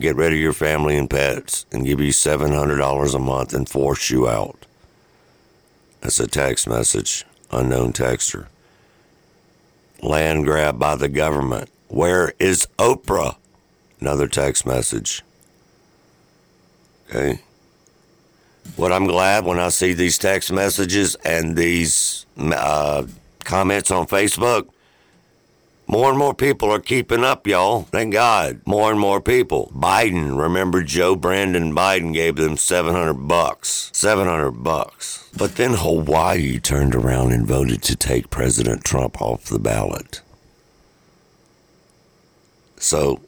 [0.00, 3.52] get rid of your family and pets, and give you seven hundred dollars a month
[3.52, 4.64] and force you out.
[6.00, 8.46] That's a text message, unknown texter
[10.04, 11.70] land grab by the government.
[11.88, 13.36] Where is Oprah?
[14.00, 15.22] Another text message.
[17.08, 17.40] Okay.
[18.76, 23.04] What I'm glad when I see these text messages and these uh,
[23.44, 24.68] comments on Facebook,
[25.86, 27.82] more and more people are keeping up, y'all.
[27.82, 28.62] Thank God.
[28.64, 29.70] More and more people.
[29.74, 33.90] Biden, remember Joe Brandon Biden gave them 700 bucks.
[33.92, 35.28] 700 bucks.
[35.36, 40.22] But then Hawaii turned around and voted to take President Trump off the ballot.
[42.76, 43.20] So,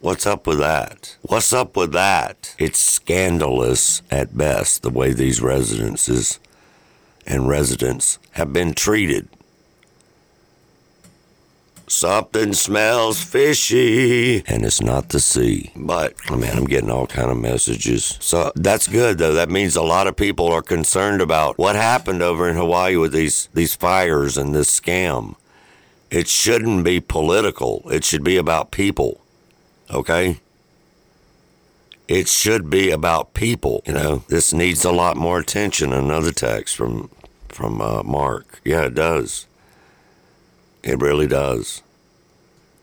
[0.00, 1.16] what's up with that?
[1.22, 2.54] What's up with that?
[2.58, 6.40] It's scandalous at best the way these residences
[7.26, 9.28] and residents have been treated
[11.92, 15.72] Something smells fishy, and it's not the sea.
[15.76, 18.16] But oh man, I'm getting all kind of messages.
[18.18, 19.34] So that's good though.
[19.34, 23.12] That means a lot of people are concerned about what happened over in Hawaii with
[23.12, 25.36] these these fires and this scam.
[26.10, 27.82] It shouldn't be political.
[27.90, 29.20] It should be about people.
[29.90, 30.40] Okay?
[32.08, 33.82] It should be about people.
[33.86, 35.92] You know, this needs a lot more attention.
[35.92, 37.10] Another text from
[37.48, 38.62] from uh, Mark.
[38.64, 39.46] Yeah, it does.
[40.82, 41.82] It really does.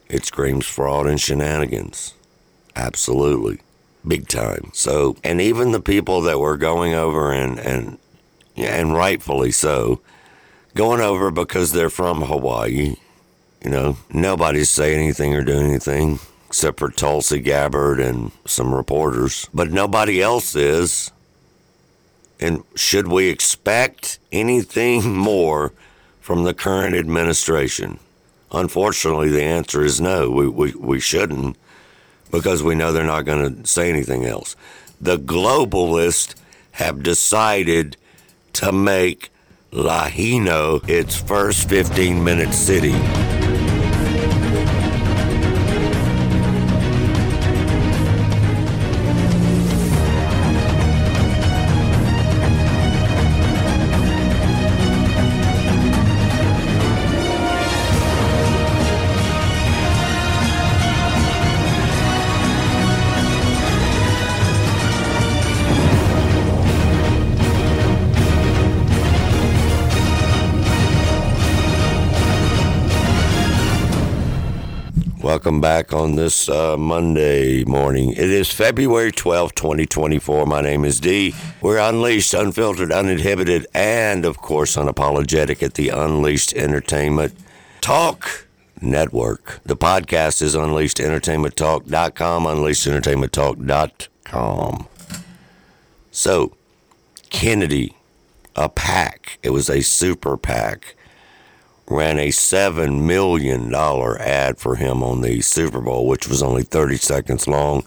[0.08, 2.14] It screams fraud and shenanigans.
[2.76, 3.60] Absolutely.
[4.08, 4.72] Big time.
[4.74, 7.97] So, and even the people that were going over and, and,
[8.56, 10.02] and rightfully so,
[10.76, 12.95] going over because they're from Hawaii,
[13.64, 19.47] you know, nobody's saying anything or doing anything except for Tulsi Gabbard and some reporters,
[19.54, 21.12] but nobody else is.
[22.39, 25.74] And should we expect anything more
[26.30, 27.97] from the current administration?
[28.51, 30.30] Unfortunately, the answer is no.
[30.30, 31.57] We, we, we shouldn't
[32.30, 34.55] because we know they're not going to say anything else.
[35.01, 36.36] The globalists
[36.73, 37.97] have decided
[38.53, 39.32] to make
[39.71, 42.93] Lahaina its first 15 minute city.
[75.50, 78.12] Welcome back on this uh, Monday morning.
[78.12, 80.45] It is February 12, 2024.
[80.45, 81.34] My name is D.
[81.60, 87.34] We're unleashed, unfiltered, uninhibited, and of course unapologetic at the Unleashed Entertainment
[87.82, 88.45] Talk
[88.80, 89.60] Network.
[89.66, 94.88] The podcast is unleashedentertainmenttalk.com, unleashedentertainmenttalk.com.
[96.12, 96.56] So,
[97.32, 97.95] Kennedy,
[98.56, 99.39] a pack.
[99.41, 100.95] it was a super PAC
[101.89, 106.97] ran a $7 million ad for him on the Super Bowl, which was only 30
[106.97, 107.83] seconds long,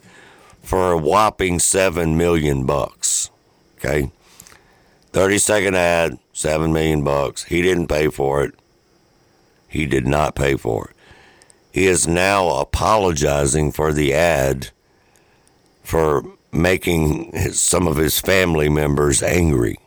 [0.62, 3.30] for a whopping 7 million bucks.
[3.78, 4.10] Okay?
[5.12, 7.44] 30 second ad, 7 million bucks.
[7.44, 8.54] He didn't pay for it.
[9.68, 10.96] He did not pay for it.
[11.72, 14.70] He is now apologizing for the ad
[15.82, 19.78] for making his, some of his family members angry.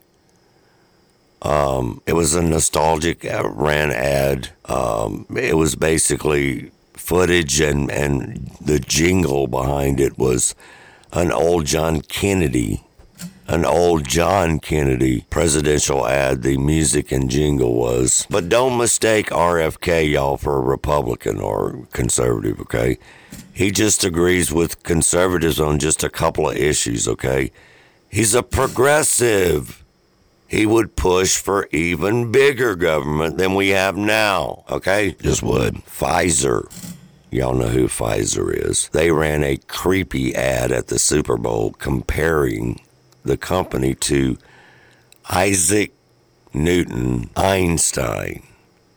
[1.41, 4.49] Um, it was a nostalgic uh, ran ad.
[4.65, 10.55] Um, it was basically footage, and, and the jingle behind it was
[11.13, 12.83] an old John Kennedy,
[13.47, 16.41] an old John Kennedy presidential ad.
[16.41, 18.25] The music and jingle was.
[18.29, 22.97] But don't mistake RFK, y'all, for a Republican or conservative, okay?
[23.53, 27.51] He just agrees with conservatives on just a couple of issues, okay?
[28.09, 29.84] He's a progressive
[30.47, 34.63] he would push for even bigger government than we have now.
[34.69, 35.15] Okay?
[35.21, 35.75] Just would.
[35.85, 36.71] Pfizer.
[37.31, 38.89] Y'all know who Pfizer is.
[38.89, 42.81] They ran a creepy ad at the Super Bowl comparing
[43.23, 44.37] the company to
[45.29, 45.91] Isaac
[46.53, 48.43] Newton, Einstein,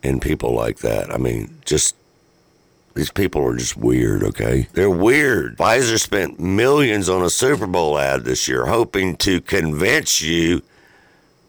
[0.02, 1.12] and people like that.
[1.12, 1.96] I mean, just
[2.94, 4.68] these people are just weird, okay?
[4.74, 5.56] They're weird.
[5.56, 10.62] Pfizer spent millions on a Super Bowl ad this year hoping to convince you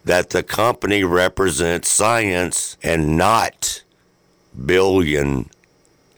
[0.09, 3.83] that the company represents science and not
[4.65, 5.47] billion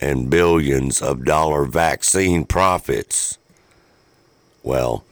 [0.00, 3.36] and billions of dollar vaccine profits.
[4.62, 5.04] Well,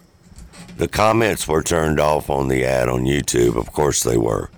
[0.78, 3.54] the comments were turned off on the ad on YouTube.
[3.56, 4.48] Of course they were.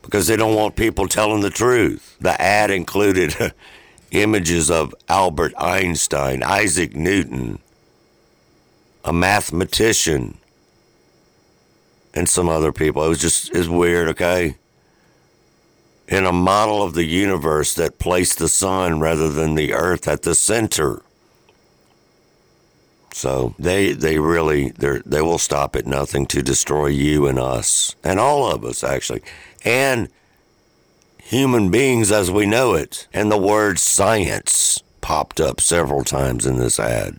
[0.00, 2.16] Because they don't want people telling the truth.
[2.18, 3.34] The ad included
[4.10, 7.58] images of Albert Einstein, Isaac Newton,
[9.04, 10.38] a mathematician,
[12.16, 13.04] and some other people.
[13.04, 14.56] It was just is weird, okay?
[16.08, 20.22] In a model of the universe that placed the sun rather than the earth at
[20.22, 21.02] the center.
[23.12, 27.94] So they they really they they will stop at nothing to destroy you and us
[28.02, 29.22] and all of us actually
[29.64, 30.08] and
[31.18, 33.08] human beings as we know it.
[33.12, 37.18] And the word science popped up several times in this ad.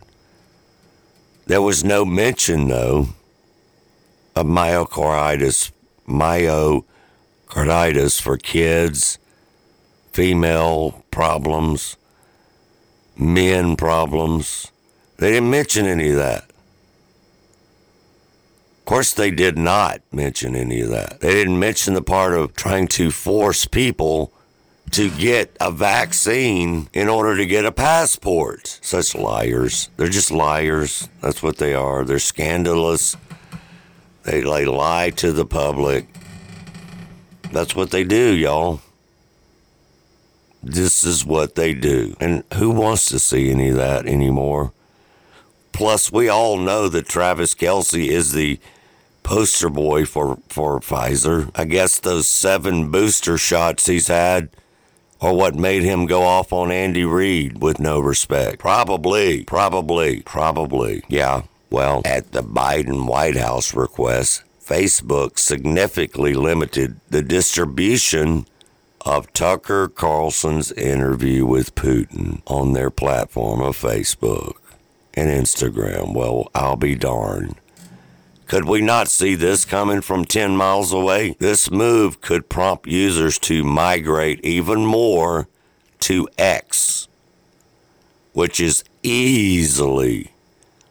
[1.46, 3.10] There was no mention though
[4.38, 5.72] of myocarditis,
[6.08, 9.18] myocarditis for kids,
[10.12, 11.98] female problems,
[13.18, 14.72] men problems.
[15.18, 16.44] They didn't mention any of that.
[18.80, 21.20] Of course, they did not mention any of that.
[21.20, 24.32] They didn't mention the part of trying to force people
[24.92, 28.80] to get a vaccine in order to get a passport.
[28.82, 29.90] Such liars.
[29.98, 31.10] They're just liars.
[31.22, 32.06] That's what they are.
[32.06, 33.18] They're scandalous.
[34.28, 36.06] They, they lie to the public.
[37.54, 38.82] That's what they do, y'all.
[40.62, 42.14] This is what they do.
[42.20, 44.74] And who wants to see any of that anymore?
[45.72, 48.60] Plus, we all know that Travis Kelce is the
[49.24, 51.50] poster boy for, for Pfizer.
[51.56, 54.50] I guess those seven booster shots he's had
[55.22, 58.60] are what made him go off on Andy Reid with no respect.
[58.60, 61.04] Probably, probably, probably.
[61.08, 68.46] Yeah, well, at the Biden White House request, Facebook significantly limited the distribution
[69.02, 74.56] of Tucker Carlson's interview with Putin on their platform of Facebook
[75.14, 76.14] and Instagram.
[76.14, 77.56] Well, I'll be darned.
[78.48, 81.36] Could we not see this coming from 10 miles away?
[81.40, 85.48] This move could prompt users to migrate even more
[86.02, 87.08] to X,
[88.32, 90.32] which is easily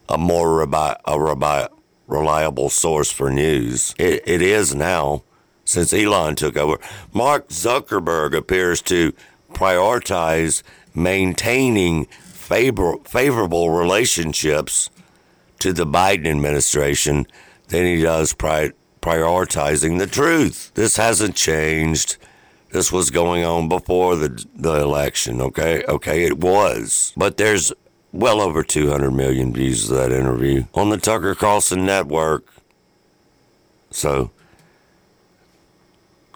[0.09, 1.68] a more rebi- a rebi-
[2.07, 3.94] reliable source for news.
[3.98, 5.22] It, it is now
[5.64, 6.78] since Elon took over.
[7.12, 9.12] Mark Zuckerberg appears to
[9.52, 10.62] prioritize
[10.94, 14.90] maintaining favor- favorable relationships
[15.59, 17.26] to the Biden administration
[17.68, 20.70] than he does pri- prioritizing the truth.
[20.74, 22.16] This hasn't changed.
[22.70, 25.82] This was going on before the the election, okay?
[25.88, 27.12] Okay, it was.
[27.16, 27.72] But there's
[28.16, 32.46] well over 200 million views of that interview on the Tucker Carlson network.
[33.90, 34.30] So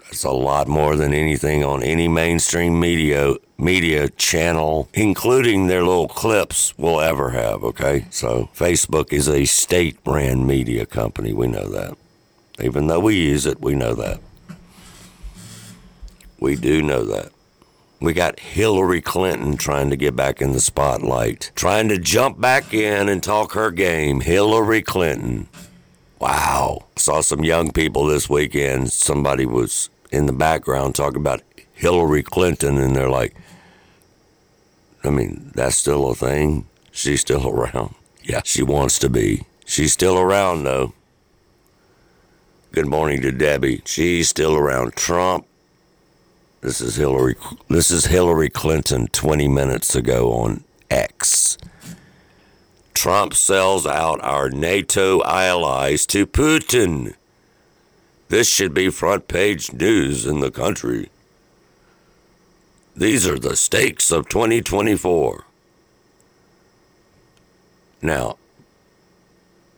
[0.05, 6.09] that's a lot more than anything on any mainstream media media channel, including their little
[6.09, 7.63] clips, will ever have.
[7.63, 11.33] Okay, so Facebook is a state-run media company.
[11.33, 11.97] We know that.
[12.63, 14.21] Even though we use it, we know that.
[16.39, 17.33] We do know that.
[18.01, 22.73] We got Hillary Clinton trying to get back in the spotlight, trying to jump back
[22.73, 24.23] in and talk her game.
[24.23, 25.49] Hillary Clinton.
[26.19, 26.87] Wow.
[26.97, 28.91] Saw some young people this weekend.
[28.91, 31.43] Somebody was in the background talking about
[31.75, 33.35] Hillary Clinton, and they're like,
[35.05, 36.67] I mean, that's still a thing.
[36.93, 37.95] She's still around.
[38.23, 39.45] Yeah, she wants to be.
[39.65, 40.95] She's still around, though.
[42.73, 43.83] Good morning to Debbie.
[43.85, 44.95] She's still around.
[44.95, 45.47] Trump.
[46.63, 47.37] This is Hillary.
[47.69, 51.57] This is Hillary Clinton 20 minutes ago on X.
[52.93, 57.15] Trump sells out our NATO allies to Putin.
[58.29, 61.09] This should be front page news in the country.
[62.95, 65.45] These are the stakes of 2024.
[68.03, 68.37] Now,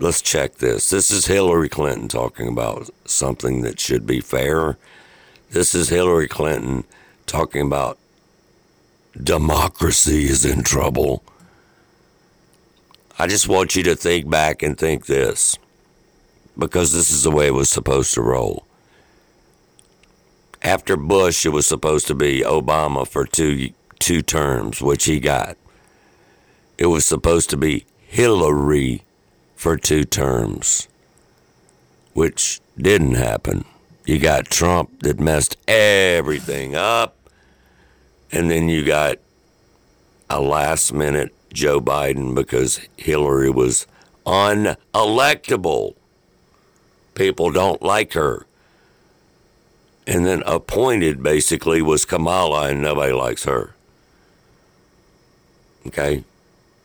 [0.01, 0.91] let's check this.
[0.91, 4.77] This is Hillary Clinton talking about something that should be fair.
[5.53, 6.85] This is Hillary Clinton
[7.27, 7.99] talking about
[9.23, 11.23] democracy is in trouble.
[13.19, 15.59] I just want you to think back and think this
[16.57, 18.65] because this is the way it was supposed to roll.
[20.63, 25.59] After Bush, it was supposed to be Obama for two two terms, which he got.
[26.79, 29.03] It was supposed to be Hillary
[29.55, 30.89] for two terms,
[32.15, 33.67] which didn't happen.
[34.05, 37.17] You got Trump that messed everything up,
[38.33, 39.19] and then you got
[40.29, 43.87] a last minute Joe Biden because Hillary was
[44.27, 45.95] unelectable.
[47.15, 48.47] People don't like her.
[50.07, 53.75] And then appointed basically was Kamala, and nobody likes her.
[55.87, 56.25] Okay?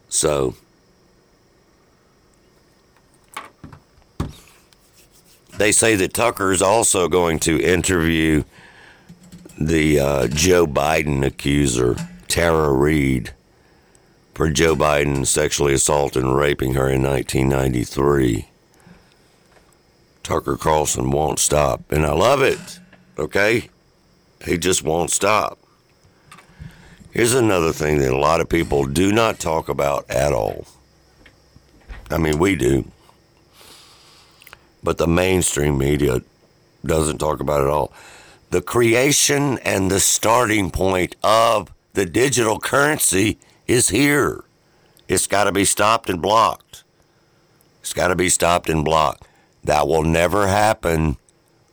[0.09, 0.55] So.
[5.57, 8.43] They say that Tucker is also going to interview
[9.59, 11.95] the uh, Joe Biden accuser,
[12.27, 13.31] Tara Reade,
[14.35, 18.49] for Joe Biden sexually assaulting and raping her in 1993.
[20.21, 21.91] Tucker Carlson won't stop.
[21.91, 22.79] And I love it.
[23.17, 23.69] Okay?
[24.45, 25.57] He just won't stop.
[27.11, 30.67] Here's another thing that a lot of people do not talk about at all.
[32.11, 32.91] I mean, we do.
[34.87, 36.21] But the mainstream media
[36.85, 37.91] doesn't talk about it all.
[38.51, 44.45] The creation and the starting point of the digital currency is here.
[45.09, 46.85] It's got to be stopped and blocked.
[47.81, 49.27] It's got to be stopped and blocked.
[49.61, 51.17] That will never happen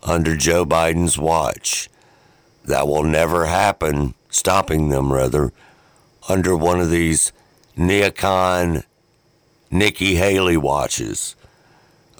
[0.03, 1.89] under Joe Biden's watch.
[2.65, 5.53] That will never happen, stopping them rather,
[6.29, 7.33] under one of these
[7.79, 8.83] neocon
[9.71, 11.37] Nikki Haley watches.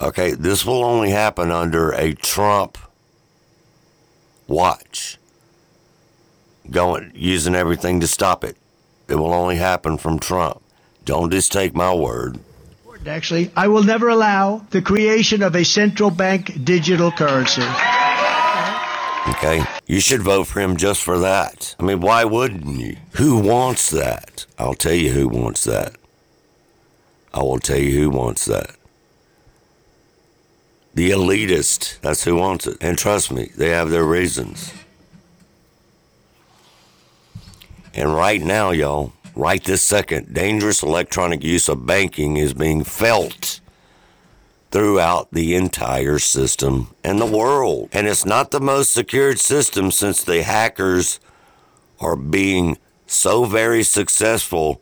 [0.01, 2.79] Okay, this will only happen under a Trump
[4.47, 5.19] watch.
[6.71, 8.57] Going using everything to stop it.
[9.09, 10.63] It will only happen from Trump.
[11.05, 12.39] Don't just take my word
[13.07, 13.51] actually.
[13.57, 17.63] I will never allow the creation of a central bank digital currency.
[19.29, 19.65] Okay.
[19.87, 21.75] You should vote for him just for that.
[21.79, 22.97] I mean, why wouldn't you?
[23.13, 24.47] Who wants that?
[24.59, 25.97] I'll tell you who wants that.
[27.33, 28.77] I will tell you who wants that.
[30.95, 32.01] The elitist.
[32.01, 32.79] That's who wants it.
[32.81, 34.73] And trust me, they have their reasons.
[37.93, 43.61] And right now, y'all, right this second, dangerous electronic use of banking is being felt
[44.71, 47.89] throughout the entire system and the world.
[47.93, 51.21] And it's not the most secured system since the hackers
[52.01, 54.81] are being so very successful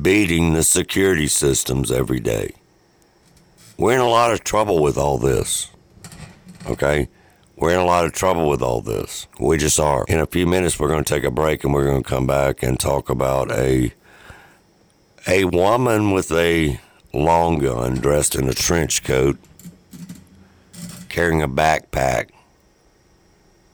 [0.00, 2.54] beating the security systems every day.
[3.80, 5.70] We're in a lot of trouble with all this.
[6.66, 7.08] Okay?
[7.56, 9.26] We're in a lot of trouble with all this.
[9.38, 10.04] We just are.
[10.06, 12.26] In a few minutes, we're going to take a break and we're going to come
[12.26, 13.94] back and talk about a
[15.26, 16.78] a woman with a
[17.14, 19.38] long gun dressed in a trench coat,
[21.08, 22.28] carrying a backpack,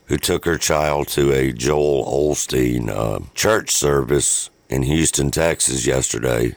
[0.06, 6.54] who took her child to a Joel Osteen uh, church service in Houston, Texas yesterday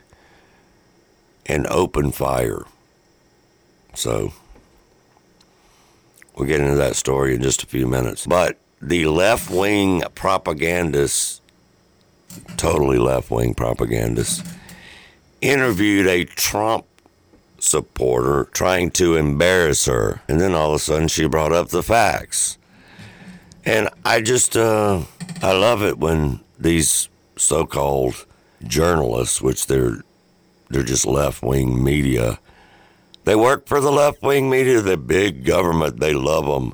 [1.47, 2.63] and opened fire.
[3.99, 4.33] So
[6.39, 8.25] We'll get into that story in just a few minutes.
[8.25, 11.41] But the left wing propagandists,
[12.55, 14.41] totally left wing propagandists,
[15.41, 16.85] interviewed a Trump
[17.59, 20.21] supporter trying to embarrass her.
[20.29, 22.57] And then all of a sudden she brought up the facts.
[23.65, 25.03] And I just, uh,
[25.41, 28.25] I love it when these so-called
[28.63, 30.03] journalists, which they're
[30.69, 32.39] they're just left-wing media,
[33.29, 35.99] they work for the left-wing media, the big government.
[35.99, 36.73] They love them.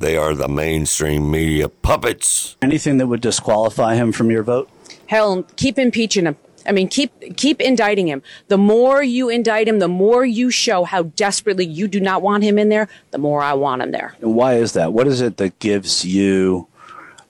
[0.00, 2.56] They are the mainstream media puppets.
[2.60, 4.68] Anything that would disqualify him from your vote?
[5.06, 6.36] Hell, keep impeaching him.
[6.66, 8.20] I mean, keep keep indicting him.
[8.48, 12.42] The more you indict him, the more you show how desperately you do not want
[12.42, 12.88] him in there.
[13.12, 14.16] The more I want him there.
[14.20, 14.92] And why is that?
[14.92, 16.66] What is it that gives you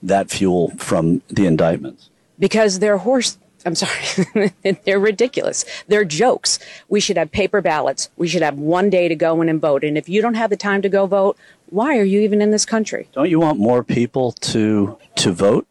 [0.01, 2.09] that fuel from the indictments?
[2.39, 3.37] Because they're horse.
[3.65, 4.51] I'm sorry,
[4.83, 5.65] they're ridiculous.
[5.87, 6.59] They're jokes.
[6.89, 8.09] We should have paper ballots.
[8.17, 9.83] We should have one day to go in and vote.
[9.83, 11.37] And if you don't have the time to go vote,
[11.67, 13.07] why are you even in this country?
[13.13, 15.67] Don't you want more people to to vote?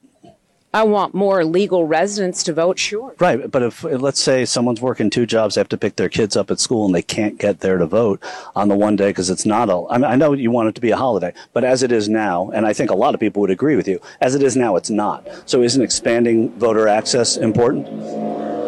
[0.75, 3.14] I want more legal residents to vote, sure.
[3.18, 6.35] Right, but if let's say someone's working two jobs, they have to pick their kids
[6.35, 8.23] up at school, and they can't get there to vote
[8.57, 9.85] on the one day because it's not a.
[9.91, 12.09] I, mean, I know you want it to be a holiday, but as it is
[12.09, 14.57] now, and I think a lot of people would agree with you, as it is
[14.57, 15.29] now, it's not.
[15.45, 17.87] So, isn't expanding voter access important?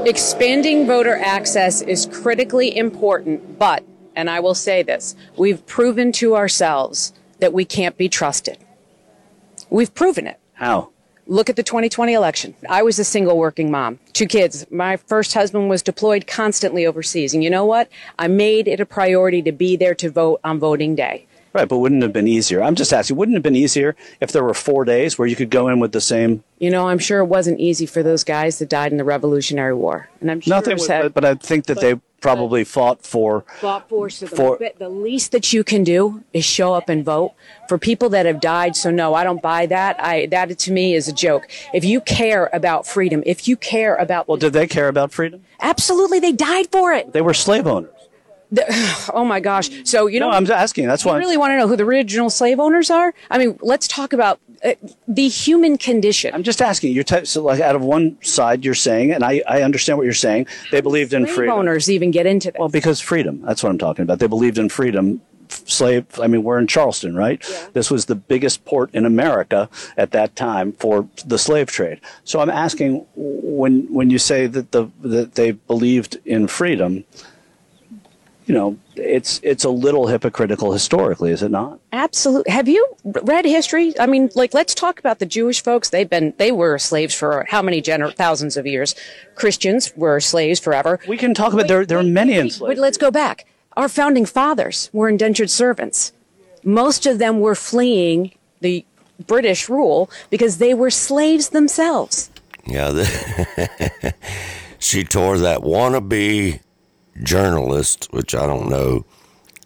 [0.06, 3.82] Expanding voter access is critically important, but,
[4.14, 8.58] and I will say this, we've proven to ourselves that we can't be trusted.
[9.70, 10.38] We've proven it.
[10.52, 10.90] How?
[11.26, 12.54] Look at the 2020 election.
[12.68, 14.66] I was a single working mom, two kids.
[14.70, 17.32] My first husband was deployed constantly overseas.
[17.32, 17.88] And you know what?
[18.18, 21.26] I made it a priority to be there to vote on voting day.
[21.54, 22.60] Right, but wouldn't it have been easier?
[22.64, 25.36] I'm just asking, wouldn't it have been easier if there were four days where you
[25.36, 26.42] could go in with the same?
[26.58, 29.74] You know, I'm sure it wasn't easy for those guys that died in the Revolutionary
[29.74, 30.08] War.
[30.20, 33.44] And I'm sure Nothing, was but, but I think that they probably fought for.
[33.60, 34.10] fought for.
[34.10, 37.34] So the, For- the least that you can do is show up and vote
[37.68, 38.74] for people that have died.
[38.74, 40.02] So no, I don't buy that.
[40.02, 41.46] I that to me is a joke.
[41.72, 45.44] If you care about freedom, if you care about Well, did they care about freedom?
[45.60, 47.12] absolutely, they died for it.
[47.12, 47.90] They were slave owners.
[48.52, 49.70] The- oh my gosh!
[49.84, 50.86] So you know, No, I'm asking.
[50.86, 53.14] That's why I really want to know who the original slave owners are?
[53.30, 54.74] I mean, let's talk about uh,
[55.08, 56.34] the human condition.
[56.34, 56.92] I'm just asking.
[56.92, 60.04] You're t- so like out of one side, you're saying, and I, I understand what
[60.04, 60.46] you're saying.
[60.70, 61.54] They believed in freedom.
[61.58, 62.58] owners even get into this.
[62.58, 63.42] Well, because freedom.
[63.42, 64.18] That's what I'm talking about.
[64.18, 65.20] They believed in freedom.
[65.66, 66.06] Slave.
[66.18, 67.40] I mean, we're in Charleston, right?
[67.48, 67.68] yeah.
[67.74, 72.00] This was the biggest port in America at that time for the slave trade.
[72.24, 77.04] So I'm asking, when when you say that the that they believed in freedom,
[78.46, 81.78] you know, it's it's a little hypocritical historically, is it not?
[81.92, 82.52] Absolutely.
[82.52, 83.98] Have you read history?
[83.98, 85.90] I mean, like, let's talk about the Jewish folks.
[85.90, 88.94] They've been, they were slaves for how many gener- thousands of years?
[89.34, 91.00] Christians were slaves forever.
[91.08, 91.86] We can talk about there.
[91.86, 92.80] There are many But enslaved.
[92.80, 93.46] let's go back.
[93.76, 96.12] Our founding fathers were indentured servants.
[96.62, 98.84] Most of them were fleeing the
[99.26, 102.30] British rule because they were slaves themselves.
[102.66, 104.14] Yeah, the,
[104.78, 106.60] she tore that wannabe
[107.22, 109.04] journalist, which I don't know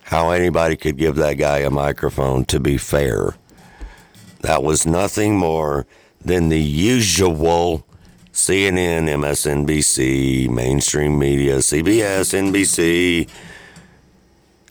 [0.02, 3.34] how anybody could give that guy a microphone to be fair.
[4.40, 5.86] That was nothing more
[6.20, 7.86] than the usual
[8.32, 13.28] CNN, MSNBC, mainstream media, CBS, NBC,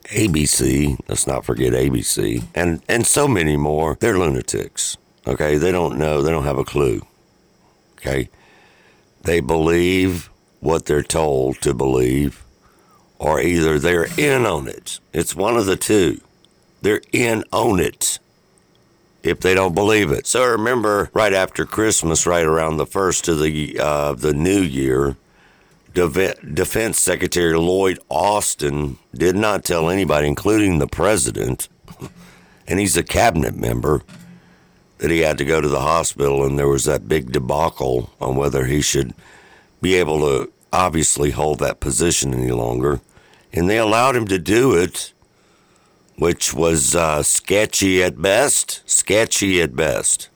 [0.06, 3.98] ABC, let's not forget ABC, and, and so many more.
[4.00, 4.98] They're lunatics.
[5.28, 7.02] Okay, they don't know, they don't have a clue.
[7.98, 8.30] Okay?
[9.24, 10.30] They believe
[10.62, 12.44] what they're told to believe,
[13.20, 15.00] or either they're in on it.
[15.14, 16.22] It's one of the two.
[16.82, 18.20] They're in on it
[19.24, 20.28] if they don't believe it.
[20.28, 25.18] So remember, right after Christmas, right around the first of the uh, the new year,
[25.94, 31.68] Defense Secretary Lloyd Austin did not tell anybody, including the president,
[32.68, 34.04] and he's a cabinet member,
[35.00, 38.36] that he had to go to the hospital, and there was that big debacle on
[38.36, 39.14] whether he should
[39.82, 43.02] be able to obviously hold that position any longer.
[43.54, 45.14] And they allowed him to do it,
[46.18, 48.82] which was uh, sketchy at best.
[48.90, 50.30] Sketchy at best.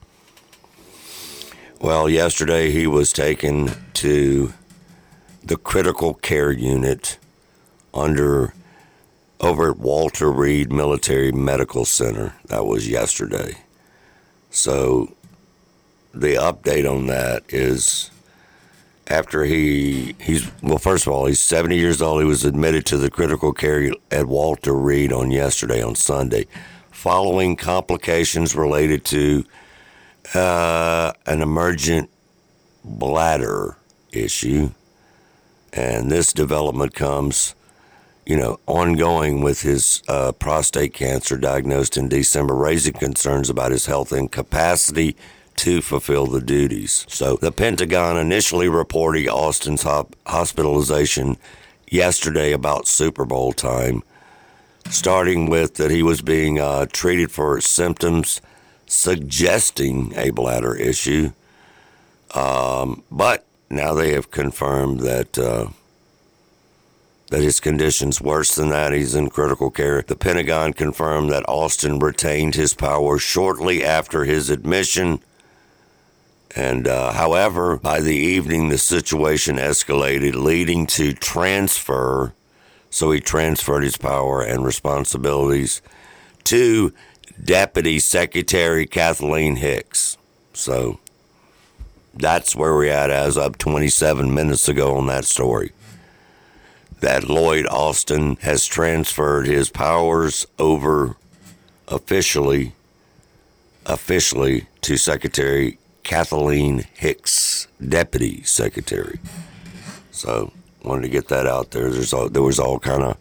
[1.80, 4.54] Well, yesterday he was taken to
[5.44, 7.18] the critical care unit
[7.94, 8.54] under
[9.40, 12.36] over at Walter Reed Military Medical Center.
[12.46, 13.56] That was yesterday.
[14.52, 15.16] So
[16.14, 18.12] the update on that is
[19.12, 22.22] after he he's well first of all he's 70 years old.
[22.22, 26.48] He was admitted to the critical care at Walter Reed on yesterday on Sunday.
[26.92, 29.44] Following complications related to
[30.34, 32.10] uh, an emergent
[32.86, 33.76] bladder
[34.12, 34.72] issue.
[35.74, 37.54] And this development comes
[38.26, 43.88] you know ongoing with his uh, prostate cancer diagnosed in December raising concerns about his
[43.88, 45.18] health and capacity
[45.62, 47.06] to fulfill the duties.
[47.08, 51.38] So the Pentagon initially reported Austin's hop- hospitalization
[51.88, 54.02] yesterday about Super Bowl time,
[54.90, 58.42] starting with that he was being uh, treated for symptoms
[58.88, 61.32] suggesting a bladder issue.
[62.34, 65.68] Um, but now they have confirmed that uh,
[67.30, 68.94] that his condition's worse than that.
[68.94, 70.02] He's in critical care.
[70.02, 75.22] The Pentagon confirmed that Austin retained his powers shortly after his admission.
[76.56, 82.34] And uh, however, by the evening, the situation escalated, leading to transfer.
[82.90, 85.82] So he transferred his power and responsibilities
[86.45, 86.94] to
[87.41, 90.18] Deputy Secretary Kathleen Hicks.
[90.53, 90.99] So
[92.14, 95.72] that's where we're at as of 27 minutes ago on that story.
[96.99, 101.15] That Lloyd Austin has transferred his powers over
[101.88, 102.73] officially,
[103.86, 109.19] officially to Secretary Kathleen Hicks, Deputy Secretary.
[110.11, 110.52] So
[110.84, 111.90] wanted to get that out there.
[111.90, 113.18] There's all, there was all kind of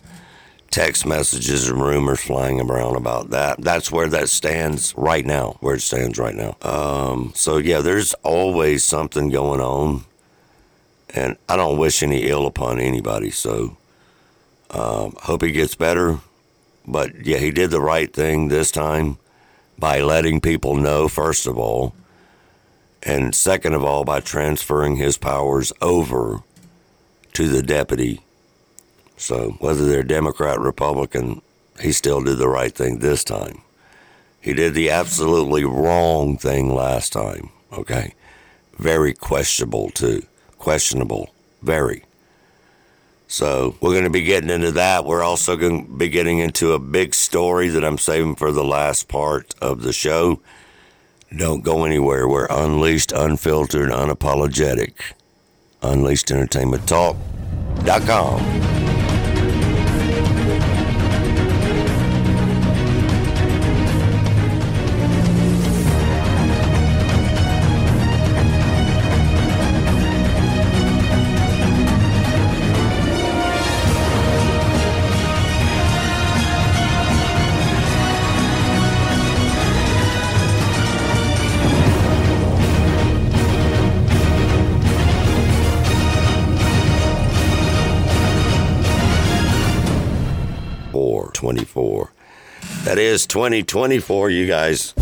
[0.71, 3.61] text messages and rumors flying around about that.
[3.61, 6.57] That's where that stands right now, where it stands right now.
[6.63, 10.05] Um, so, yeah, there's always something going on.
[11.13, 13.31] And I don't wish any ill upon anybody.
[13.31, 13.77] So,
[14.71, 16.21] um, hope he gets better.
[16.87, 19.19] But, yeah, he did the right thing this time
[19.77, 21.95] by letting people know, first of all.
[23.03, 26.43] And second of all, by transferring his powers over
[27.33, 28.21] to the deputy
[29.21, 31.43] so whether they're Democrat, Republican,
[31.79, 33.61] he still did the right thing this time.
[34.41, 37.51] He did the absolutely wrong thing last time.
[37.71, 38.15] Okay,
[38.79, 40.23] very questionable too.
[40.57, 42.05] Questionable, very.
[43.29, 45.05] So we're going to be getting into that.
[45.05, 48.65] We're also going to be getting into a big story that I'm saving for the
[48.65, 50.41] last part of the show.
[51.37, 52.27] Don't go anywhere.
[52.29, 54.95] We're unleashed, unfiltered, unapologetic.
[55.81, 56.33] Unleashed
[93.07, 94.95] is 2024, you guys.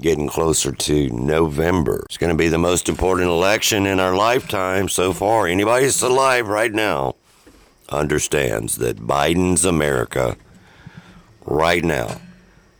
[0.00, 2.02] Getting closer to November.
[2.04, 5.46] It's going to be the most important election in our lifetime so far.
[5.46, 7.14] Anybody that's alive right now
[7.88, 10.36] understands that Biden's America,
[11.44, 12.20] right now,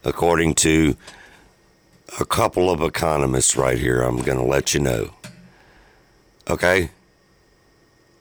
[0.04, 0.96] according to
[2.20, 5.10] a couple of economists right here, I'm going to let you know.
[6.48, 6.90] Okay?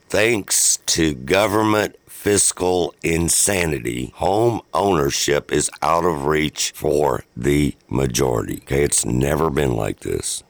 [0.08, 8.58] Thanks to government fiscal insanity, home ownership is out of reach for the majority.
[8.64, 10.42] Okay, it's never been like this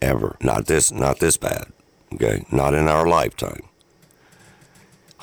[0.00, 0.36] ever.
[0.40, 1.72] Not this not this bad.
[2.14, 2.44] Okay?
[2.52, 3.64] Not in our lifetime.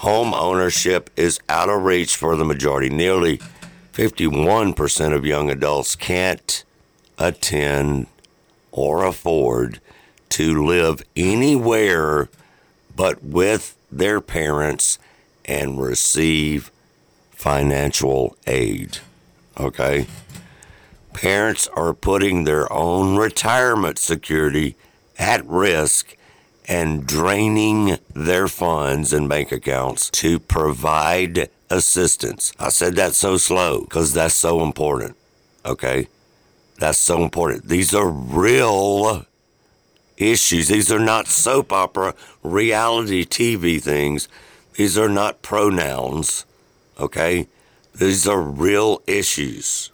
[0.04, 2.90] Home ownership is out of reach for the majority.
[2.90, 3.40] Nearly
[3.94, 6.66] 51% of young adults can't
[7.20, 8.08] attend
[8.74, 9.80] or afford
[10.32, 12.28] to live anywhere
[12.98, 15.00] but with their parents
[15.52, 16.72] and receive
[17.32, 18.99] financial aid.
[19.60, 20.07] Okay?
[21.14, 24.78] Parents are putting their own retirement security
[25.19, 26.15] at risk
[26.69, 32.53] and draining their funds and bank accounts to provide assistance.
[32.57, 35.18] I said that so slow because that's so important.
[35.65, 36.07] Okay?
[36.80, 37.68] That's so important.
[37.68, 39.26] These are real
[40.15, 40.69] issues.
[40.69, 44.30] These are not soap opera reality TV things.
[44.73, 46.45] These are not pronouns,
[46.99, 47.48] okay?
[47.93, 49.91] These are real issues,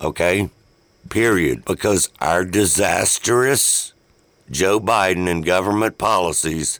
[0.00, 0.50] okay?
[1.08, 1.64] Period.
[1.64, 3.92] Because our disastrous
[4.50, 6.78] Joe Biden and government policies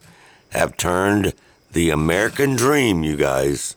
[0.51, 1.35] have turned
[1.73, 3.77] the American dream, you guys,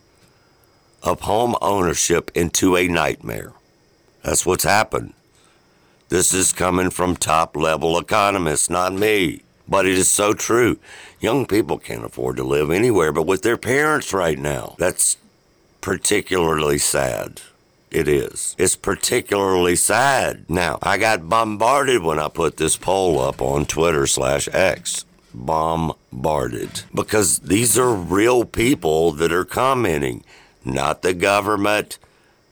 [1.02, 3.54] of home ownership into a nightmare.
[4.24, 5.14] That's what's happened.
[6.10, 9.44] This is coming from top level economists, not me.
[9.70, 10.80] But it is so true.
[11.20, 14.76] Young people can't afford to live anywhere but with their parents right now.
[14.80, 15.18] That's
[15.80, 17.42] particularly sad.
[17.92, 18.56] It is.
[18.58, 20.46] It's particularly sad.
[20.50, 25.06] Now, I got bombarded when I put this poll up on Twitter slash X.
[25.34, 26.84] Bombarded.
[26.94, 30.24] Because these are real people that are commenting,
[30.64, 31.98] not the government,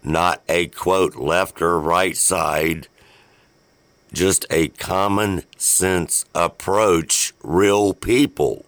[0.03, 2.87] not a quote left or right side
[4.13, 8.65] just a common sense approach, real people.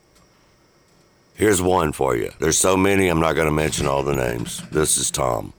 [1.36, 2.32] Here's one for you.
[2.40, 4.62] There's so many, I'm not going to mention all the names.
[4.72, 5.54] This is Tom.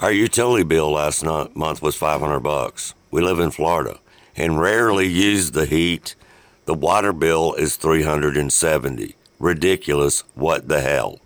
[0.00, 2.94] Our utility bill last month was 500 bucks.
[3.10, 3.98] We live in Florida
[4.36, 6.16] and rarely use the heat.
[6.64, 9.14] The water bill is 370.
[9.38, 10.24] Ridiculous.
[10.34, 11.20] What the hell?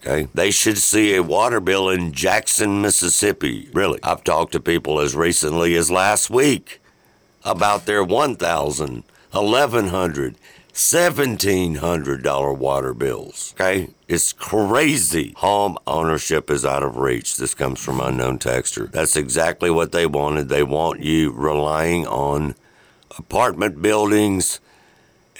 [0.00, 0.28] Okay.
[0.32, 3.68] They should see a water bill in Jackson, Mississippi.
[3.72, 4.00] Really.
[4.02, 6.80] I've talked to people as recently as last week
[7.44, 10.36] about their 1000 1100
[10.72, 13.54] $1,700 water bills.
[13.56, 13.90] Okay?
[14.08, 15.34] It's crazy.
[15.36, 17.36] Home ownership is out of reach.
[17.36, 18.86] This comes from Unknown Texture.
[18.86, 20.48] That's exactly what they wanted.
[20.48, 22.54] They want you relying on
[23.18, 24.60] apartment buildings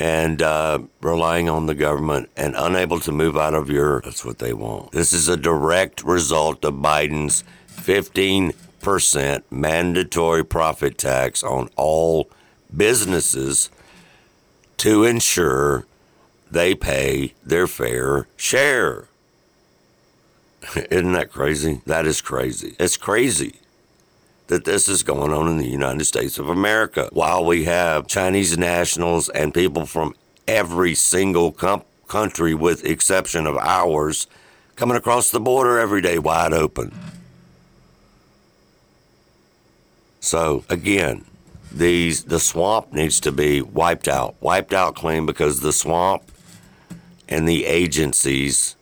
[0.00, 4.00] and uh, relying on the government and unable to move out of your.
[4.00, 4.92] That's what they want.
[4.92, 12.30] This is a direct result of Biden's 15% mandatory profit tax on all
[12.74, 13.68] businesses
[14.78, 15.86] to ensure
[16.50, 19.08] they pay their fair share.
[20.90, 21.82] Isn't that crazy?
[21.84, 22.74] That is crazy.
[22.80, 23.60] It's crazy
[24.50, 28.58] that this is going on in the United States of America while we have Chinese
[28.58, 30.12] nationals and people from
[30.48, 34.26] every single com- country, with exception of ours,
[34.74, 36.92] coming across the border every day wide open.
[40.18, 41.24] So, again,
[41.70, 46.24] these the swamp needs to be wiped out, wiped out clean because the swamp
[47.28, 48.74] and the agencies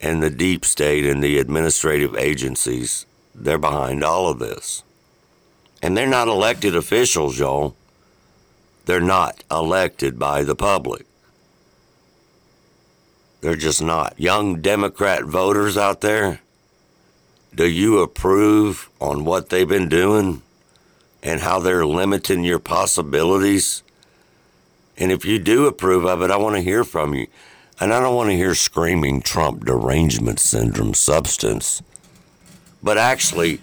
[0.00, 4.82] and the deep state and the administrative agencies, they're behind all of this.
[5.82, 7.74] And they're not elected officials, y'all.
[8.86, 11.06] They're not elected by the public.
[13.40, 14.18] They're just not.
[14.18, 16.40] Young Democrat voters out there,
[17.54, 20.42] do you approve on what they've been doing?
[21.24, 23.82] and how they're limiting your possibilities.
[24.96, 27.26] And if you do approve of it, I want to hear from you.
[27.80, 31.82] And I don't want to hear screaming Trump derangement syndrome substance,
[32.84, 33.60] but actually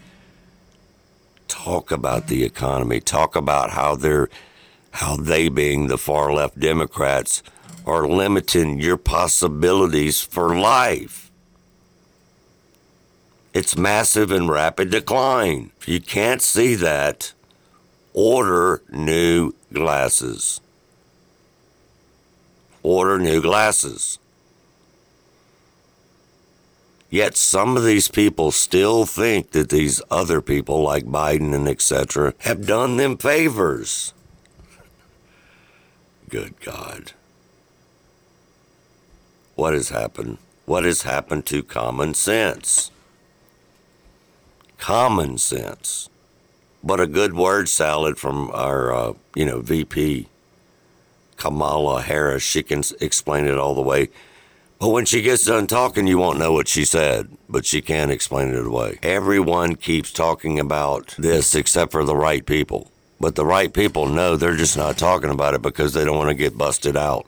[1.48, 4.27] talk about the economy, talk about how they're
[4.95, 7.43] how they being the far left Democrats
[7.85, 11.31] are limiting your possibilities for life.
[13.53, 15.72] It's massive and rapid decline.
[15.80, 17.31] If you can't see that,
[18.14, 20.60] order new glasses.
[22.84, 24.19] Order new glasses.
[27.12, 32.34] Yet some of these people still think that these other people, like Biden and etc.,
[32.40, 34.14] have done them favors.
[36.28, 37.12] Good God.
[39.54, 40.40] What has happened?
[40.66, 42.90] What has happened to common sense?
[44.80, 46.10] Common sense
[46.84, 50.28] but a good word salad from our, uh, you know, VP,
[51.38, 52.44] Kamala Harris.
[52.44, 54.10] She can explain it all the way.
[54.82, 58.10] But when she gets done talking, you won't know what she said, but she can't
[58.10, 58.98] explain it away.
[59.03, 62.90] Everyone keeps talking about this except for the right people.
[63.20, 66.30] But the right people know they're just not talking about it because they don't want
[66.30, 67.28] to get busted out.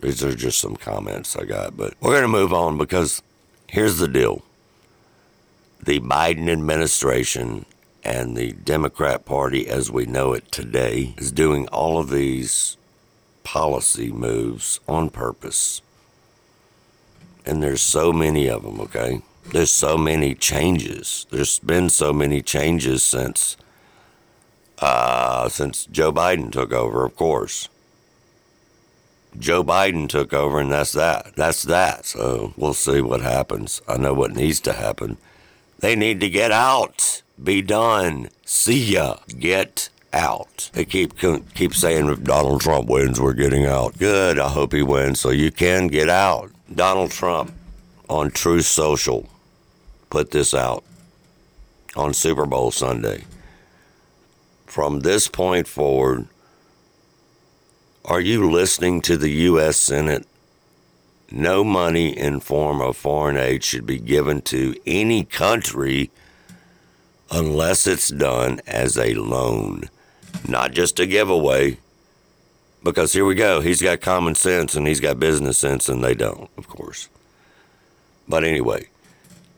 [0.00, 3.22] These are just some comments I got, but we're going to move on because
[3.68, 4.42] here's the deal.
[5.80, 7.66] The Biden administration
[8.02, 12.76] and the Democrat Party as we know it today is doing all of these
[13.44, 15.82] policy moves on purpose.
[17.48, 19.22] And there's so many of them, okay?
[19.52, 21.26] There's so many changes.
[21.30, 23.56] There's been so many changes since
[24.80, 27.68] uh, since Joe Biden took over, of course.
[29.36, 31.34] Joe Biden took over, and that's that.
[31.34, 32.06] That's that.
[32.06, 33.82] So we'll see what happens.
[33.88, 35.16] I know what needs to happen.
[35.80, 38.30] They need to get out be done.
[38.44, 39.16] See ya.
[39.38, 40.70] Get out.
[40.72, 41.14] They keep
[41.54, 43.98] keep saying if Donald Trump wins, we're getting out.
[43.98, 44.38] Good.
[44.38, 46.50] I hope he wins so you can get out.
[46.74, 47.52] Donald Trump
[48.08, 49.28] on Truth Social
[50.10, 50.84] put this out
[51.96, 53.24] on Super Bowl Sunday.
[54.66, 56.28] From this point forward,
[58.04, 59.76] are you listening to the U.S.
[59.76, 60.26] Senate?
[61.30, 66.10] No money in form of foreign aid should be given to any country
[67.30, 69.90] unless it's done as a loan,
[70.46, 71.78] not just a giveaway.
[72.82, 76.14] Because here we go, he's got common sense and he's got business sense, and they
[76.14, 77.08] don't, of course.
[78.28, 78.88] But anyway,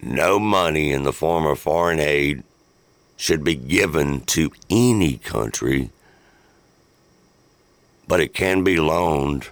[0.00, 2.42] no money in the form of foreign aid
[3.16, 5.90] should be given to any country,
[8.08, 9.50] but it can be loaned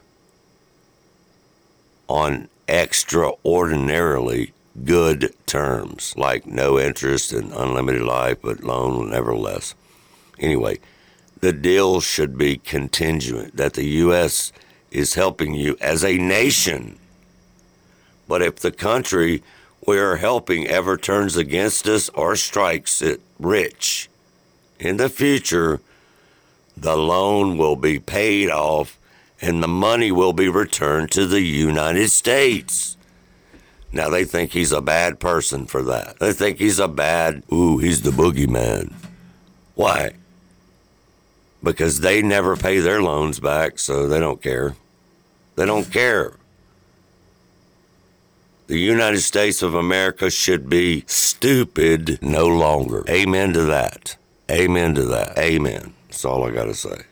[2.09, 4.53] on extraordinarily
[4.85, 9.75] good terms, like no interest and unlimited life, but loan nevertheless.
[10.39, 10.79] Anyway,
[11.41, 14.53] the deal should be contingent that the U.S.
[14.91, 16.99] is helping you as a nation.
[18.27, 19.43] But if the country
[19.89, 24.11] we are helping ever turns against us or strikes it rich.
[24.79, 25.81] In the future,
[26.77, 28.99] the loan will be paid off
[29.41, 32.99] and the money will be returned to the United States.
[33.91, 36.19] Now they think he's a bad person for that.
[36.19, 38.93] They think he's a bad, ooh, he's the boogeyman.
[39.75, 40.11] Why?
[41.63, 44.77] Because they never pay their loans back, so they don't care.
[45.57, 46.35] They don't care.
[48.69, 53.03] The United States of America should be stupid no longer.
[53.09, 54.17] Amen to that.
[54.51, 55.39] Amen to that.
[55.39, 55.95] Amen.
[56.07, 57.03] That's all I got to say.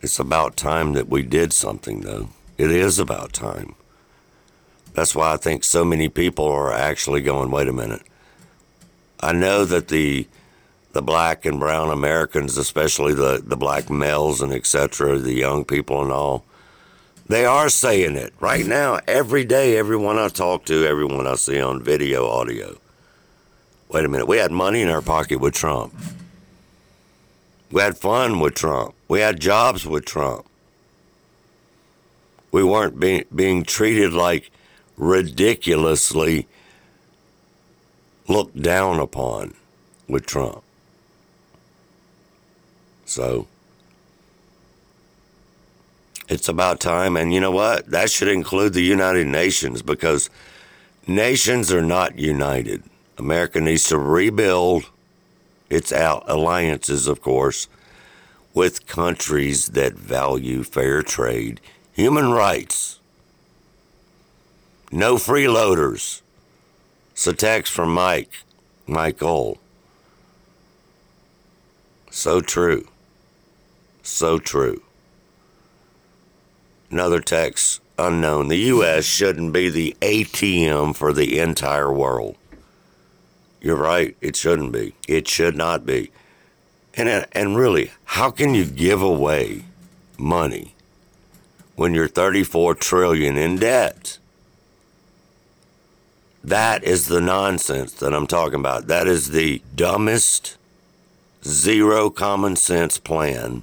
[0.00, 2.28] It's about time that we did something, though.
[2.56, 3.74] It is about time.
[4.94, 8.02] That's why I think so many people are actually going, wait a minute.
[9.20, 10.26] I know that the
[10.92, 16.02] the black and brown Americans, especially the, the black males and etc., the young people
[16.02, 16.44] and all,
[17.28, 21.60] they are saying it right now, every day, everyone I talk to, everyone I see
[21.60, 22.76] on video, audio.
[23.88, 25.94] Wait a minute, we had money in our pocket with Trump.
[27.70, 28.94] We had fun with Trump.
[29.08, 30.44] We had jobs with Trump.
[32.50, 34.50] We weren't being, being treated like
[34.98, 36.46] ridiculously
[38.28, 39.54] looked down upon
[40.06, 40.62] with Trump.
[43.12, 43.46] So
[46.30, 47.14] it's about time.
[47.14, 47.90] And you know what?
[47.90, 50.30] That should include the United Nations because
[51.06, 52.82] nations are not united.
[53.18, 54.88] America needs to rebuild
[55.68, 57.68] its alliances, of course,
[58.54, 61.60] with countries that value fair trade,
[61.92, 62.98] human rights,
[64.90, 66.22] no freeloaders.
[67.10, 68.32] It's a text from Mike,
[68.86, 69.58] Michael.
[72.10, 72.86] So true.
[74.02, 74.82] So true.
[76.90, 78.48] Another text unknown.
[78.48, 79.04] The U.S.
[79.04, 82.36] shouldn't be the ATM for the entire world.
[83.60, 84.16] You're right.
[84.20, 84.94] It shouldn't be.
[85.08, 86.10] It should not be.
[86.94, 89.64] And, and really, how can you give away
[90.18, 90.74] money
[91.76, 94.18] when you're 34 trillion in debt?
[96.44, 98.88] That is the nonsense that I'm talking about.
[98.88, 100.56] That is the dumbest,
[101.44, 103.62] zero common sense plan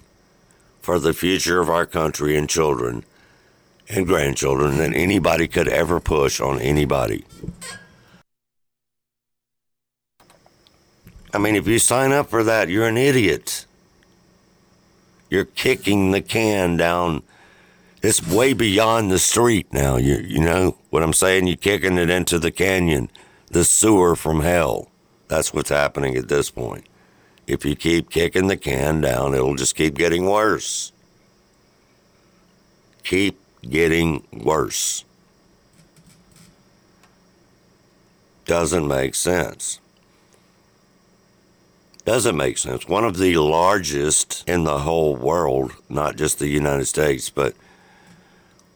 [0.90, 3.06] for the future of our country and children
[3.90, 7.24] and grandchildren than anybody could ever push on anybody.
[11.32, 13.68] I mean, if you sign up for that, you're an idiot.
[15.30, 17.22] You're kicking the can down
[18.02, 19.98] it's way beyond the street now.
[19.98, 21.46] You you know what I'm saying?
[21.46, 23.12] You're kicking it into the canyon,
[23.52, 24.90] the sewer from hell.
[25.28, 26.89] That's what's happening at this point.
[27.50, 30.92] If you keep kicking the can down, it'll just keep getting worse.
[33.04, 35.04] Keep getting worse.
[38.46, 39.80] Doesn't make sense.
[42.06, 42.88] Doesn't make sense.
[42.88, 47.56] One of the largest in the whole world, not just the United States, but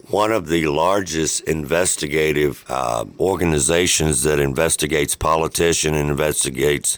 [0.09, 6.97] one of the largest investigative uh, organizations that investigates politicians, and investigates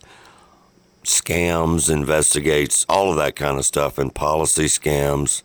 [1.06, 5.44] scams, investigates all of that kind of stuff, and policy scams,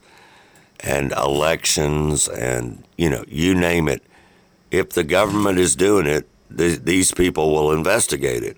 [0.80, 4.02] and elections, and you know, you name it.
[4.70, 8.56] If the government is doing it, th- these people will investigate it.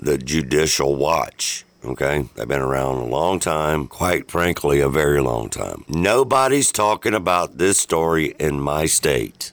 [0.00, 1.64] The Judicial Watch.
[1.84, 5.84] Okay, they've been around a long time, quite frankly, a very long time.
[5.88, 9.52] Nobody's talking about this story in my state,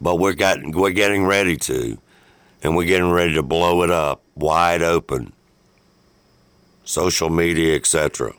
[0.00, 1.98] but we're getting we're getting ready to,
[2.64, 5.32] and we're getting ready to blow it up wide open.
[6.84, 8.32] Social media, etc.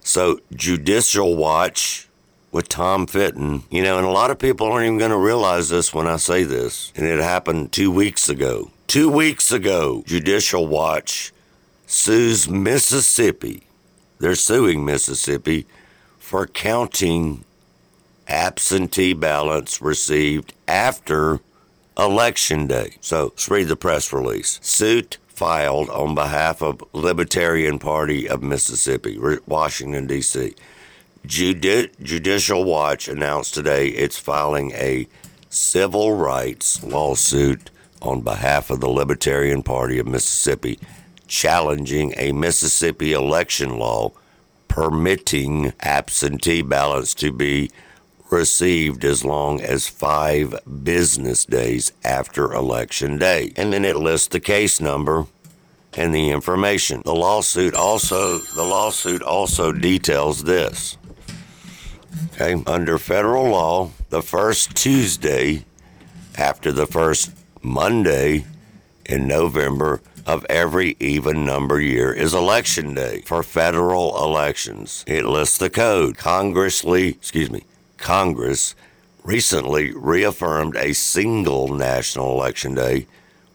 [0.00, 2.08] So, Judicial Watch
[2.52, 5.68] with Tom Fitton, you know, and a lot of people aren't even going to realize
[5.68, 8.70] this when I say this, and it happened two weeks ago.
[8.86, 11.32] Two weeks ago, Judicial Watch
[11.86, 13.66] sues Mississippi.
[14.20, 15.66] They're suing Mississippi
[16.18, 17.44] for counting
[18.28, 21.40] absentee ballots received after
[21.98, 22.96] Election Day.
[23.00, 24.58] So let's read the press release.
[24.62, 30.54] Suit filed on behalf of Libertarian Party of Mississippi, Washington, D.C.
[31.26, 35.08] Judi- Judicial Watch announced today it's filing a
[35.48, 37.70] civil rights lawsuit
[38.02, 40.78] on behalf of the Libertarian Party of Mississippi
[41.26, 44.12] challenging a Mississippi election law
[44.68, 47.70] permitting absentee ballots to be
[48.34, 53.52] received as long as five business days after election day.
[53.56, 55.26] And then it lists the case number
[55.94, 57.02] and the information.
[57.04, 60.98] The lawsuit also the lawsuit also details this.
[62.34, 65.64] Okay, under federal law, the first Tuesday
[66.36, 67.30] after the first
[67.62, 68.44] Monday
[69.06, 75.04] in November of every even number year is election day for federal elections.
[75.06, 76.16] It lists the code.
[76.16, 77.64] Congressly, excuse me,
[78.04, 78.74] Congress
[79.22, 83.06] recently reaffirmed a single national election day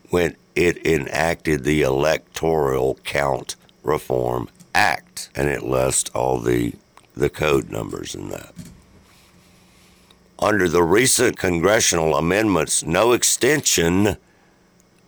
[0.10, 6.74] when it enacted the Electoral Count Reform Act, and it lists all the
[7.16, 8.52] the code numbers in that.
[10.40, 14.18] Under the recent congressional amendments, no extension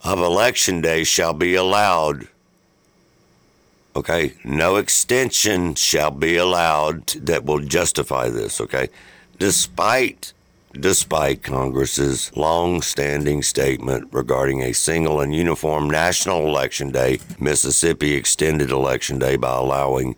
[0.03, 2.27] of election day shall be allowed.
[3.95, 8.89] Okay, no extension shall be allowed that will justify this, okay?
[9.41, 10.34] Despite
[10.80, 19.18] despite Congress's long-standing statement regarding a single and uniform national election day, Mississippi extended election
[19.18, 20.15] day by allowing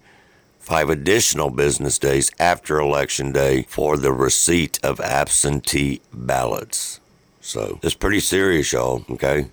[0.60, 7.00] five additional business days after election day for the receipt of absentee ballots.
[7.40, 9.48] So, it's pretty serious, y'all, okay?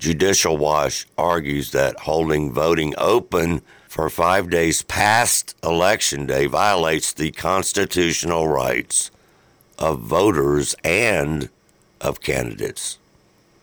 [0.00, 3.62] Judicial Watch argues that holding voting open
[3.94, 9.12] for five days past Election Day violates the constitutional rights
[9.78, 11.48] of voters and
[12.00, 12.98] of candidates.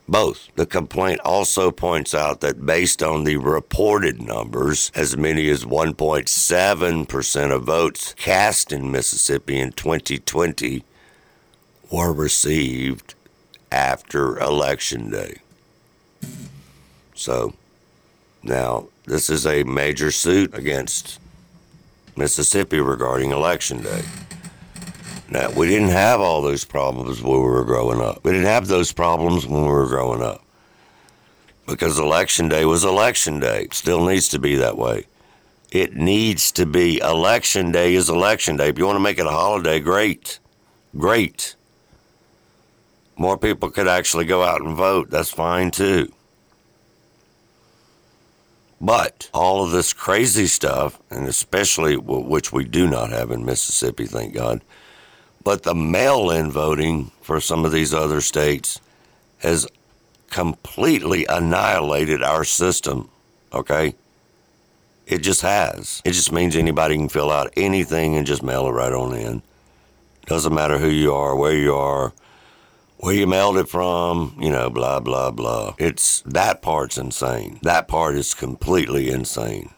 [0.08, 0.48] Both.
[0.56, 7.52] The complaint also points out that based on the reported numbers, as many as 1.7%
[7.54, 10.82] of votes cast in Mississippi in 2020
[11.90, 13.14] were received
[13.70, 15.40] after Election Day.
[17.14, 17.52] So
[18.42, 21.18] now this is a major suit against
[22.16, 24.02] Mississippi regarding Election Day.
[25.28, 28.22] Now, we didn't have all those problems when we were growing up.
[28.22, 30.44] We didn't have those problems when we were growing up.
[31.66, 33.68] Because Election Day was Election Day.
[33.72, 35.06] Still needs to be that way.
[35.70, 36.98] It needs to be.
[36.98, 38.68] Election Day is Election Day.
[38.68, 40.38] If you want to make it a holiday, great.
[40.96, 41.56] Great.
[43.16, 45.08] More people could actually go out and vote.
[45.08, 46.12] That's fine too.
[48.82, 54.06] But all of this crazy stuff, and especially which we do not have in Mississippi,
[54.06, 54.60] thank God,
[55.44, 58.80] but the mail in voting for some of these other states
[59.38, 59.68] has
[60.30, 63.08] completely annihilated our system,
[63.52, 63.94] okay?
[65.06, 66.02] It just has.
[66.04, 69.42] It just means anybody can fill out anything and just mail it right on in.
[70.26, 72.12] Doesn't matter who you are, where you are,
[73.02, 75.74] where you mailed it from, you know, blah, blah, blah.
[75.76, 77.58] It's that part's insane.
[77.62, 79.70] That part is completely insane.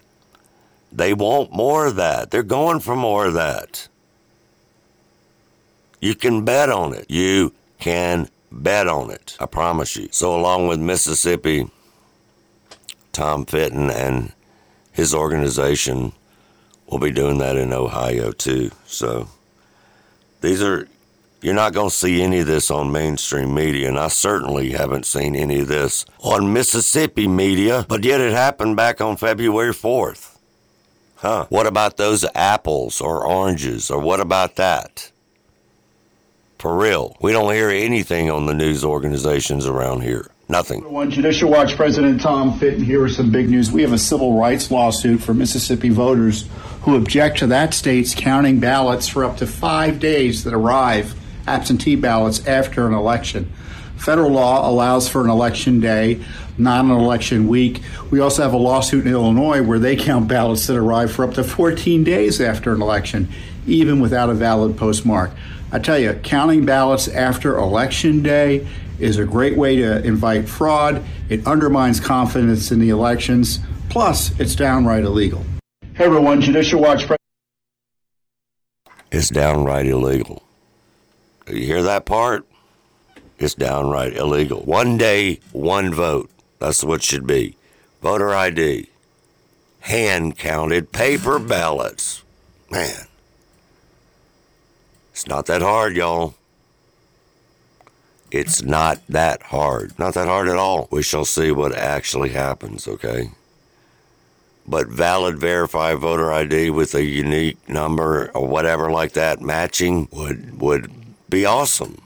[0.93, 2.31] They want more of that.
[2.31, 3.89] They're going for more of that.
[6.03, 7.07] You can bet on it.
[7.11, 9.39] You can bet on it.
[9.41, 10.09] I promise you.
[10.11, 11.71] So, along with Mississippi,
[13.13, 14.35] Tom Fitton and
[14.93, 16.13] his organization
[16.87, 18.71] will be doing that in Ohio too.
[18.85, 19.29] So,
[20.43, 20.89] these are
[21.45, 25.05] you're not going to see any of this on mainstream media, and I certainly haven't
[25.05, 30.39] seen any of this on Mississippi media, but yet it happened back on February 4th.
[31.17, 31.45] Huh.
[31.51, 35.13] What about those apples or oranges, or what about that?
[36.59, 37.15] For real.
[37.21, 40.31] We don't hear anything on the news organizations around here.
[40.49, 40.91] Nothing.
[40.91, 42.83] One Judicial Watch President Tom Fitton.
[42.83, 43.71] Here is some big news.
[43.71, 46.49] We have a civil rights lawsuit for Mississippi voters
[46.83, 51.15] who object to that state's counting ballots for up to five days that arrive
[51.47, 53.53] absentee ballots after an election.
[53.97, 56.23] Federal law allows for an election day,
[56.59, 57.83] not an election week.
[58.11, 61.35] We also have a lawsuit in Illinois where they count ballots that arrive for up
[61.35, 63.29] to 14 days after an election,
[63.67, 65.31] even without a valid postmark.
[65.73, 68.67] I tell you, counting ballots after election day
[68.99, 71.03] is a great way to invite fraud.
[71.29, 73.59] It undermines confidence in the elections.
[73.89, 75.45] Plus, it's downright illegal.
[75.95, 77.07] Hey everyone, Judicial Watch.
[79.11, 80.44] It's downright illegal.
[81.49, 82.47] You hear that part?
[83.39, 84.63] It's downright illegal.
[84.63, 86.31] One day, one vote.
[86.59, 87.57] That's what should be.
[88.01, 88.89] Voter ID.
[89.81, 92.23] Hand counted paper ballots.
[92.71, 93.07] Man.
[95.13, 96.35] It's not that hard, y'all.
[98.31, 99.97] It's not that hard.
[99.99, 100.89] Not that hard at all.
[100.91, 103.31] We shall see what actually happens, okay?
[104.67, 110.61] But valid verified voter ID with a unique number or whatever like that matching would
[110.61, 111.04] would
[111.35, 112.01] be awesome.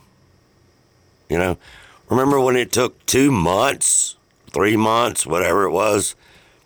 [1.28, 1.58] You know,
[2.08, 4.16] remember when it took two months,
[4.50, 6.14] three months, whatever it was,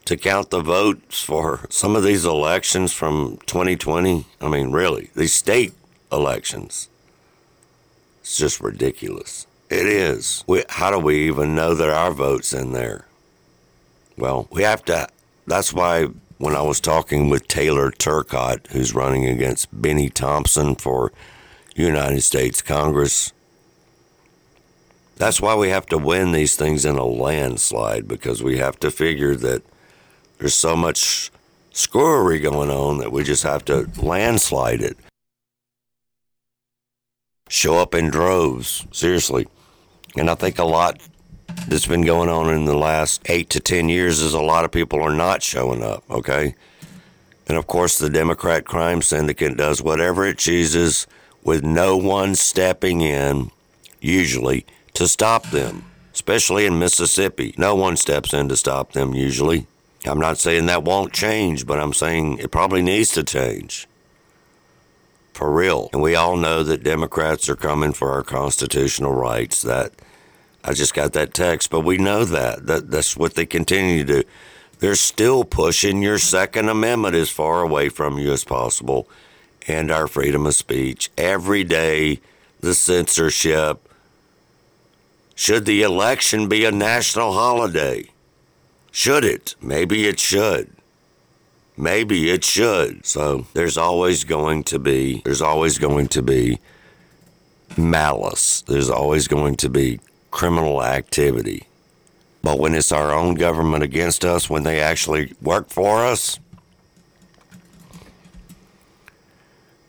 [0.05, 4.26] to count the votes for some of these elections from 2020?
[4.40, 5.72] I mean, really, these state
[6.12, 6.89] elections.
[8.20, 9.47] It's just ridiculous.
[9.68, 10.44] It is.
[10.47, 13.06] We, how do we even know that our vote's in there?
[14.16, 15.09] Well, we have to.
[15.47, 16.06] That's why
[16.39, 21.12] when I was talking with Taylor Turcotte, who's running against Bennie Thompson for
[21.74, 23.32] United States Congress.
[25.16, 28.90] That's why we have to win these things in a landslide because we have to
[28.90, 29.62] figure that
[30.39, 31.31] there's so much
[31.73, 34.97] screwery going on that we just have to landslide it.
[37.49, 39.47] Show up in droves, seriously.
[40.16, 41.01] And I think a lot
[41.69, 44.73] that's been going on in the last eight to 10 years is a lot of
[44.73, 46.55] people are not showing up, okay?
[47.49, 51.07] And of course, the Democrat crime syndicate does whatever it chooses
[51.43, 53.51] with no one stepping in,
[54.01, 54.64] usually,
[54.94, 57.55] to stop them, especially in Mississippi.
[57.56, 59.66] No one steps in to stop them, usually.
[60.05, 63.86] I'm not saying that won't change, but I'm saying it probably needs to change.
[65.32, 65.89] For real.
[65.93, 69.62] And we all know that Democrats are coming for our constitutional rights.
[69.62, 69.93] That
[70.62, 72.66] I just got that text, but we know that.
[72.66, 74.28] that that's what they continue to do.
[74.81, 79.09] They're still pushing your Second Amendment as far away from you as possible
[79.66, 81.10] and our freedom of speech.
[81.16, 82.20] Every day,
[82.60, 83.89] the censorship.
[85.34, 88.06] Should the election be a national holiday?
[88.90, 89.55] Should it?
[89.60, 90.70] Maybe it should.
[91.76, 93.06] Maybe it should.
[93.06, 96.60] So there's always going to be, there's always going to be
[97.76, 98.62] malice.
[98.62, 101.66] There's always going to be criminal activity.
[102.43, 106.39] But when it's our own government against us, when they actually work for us,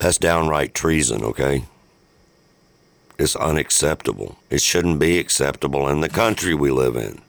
[0.04, 1.64] that's downright treason, okay?
[3.18, 4.38] It's unacceptable.
[4.50, 7.22] It shouldn't be acceptable in the country we live in.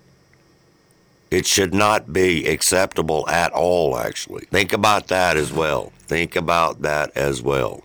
[1.31, 4.47] It should not be acceptable at all, actually.
[4.47, 5.93] Think about that as well.
[6.01, 7.85] Think about that as well.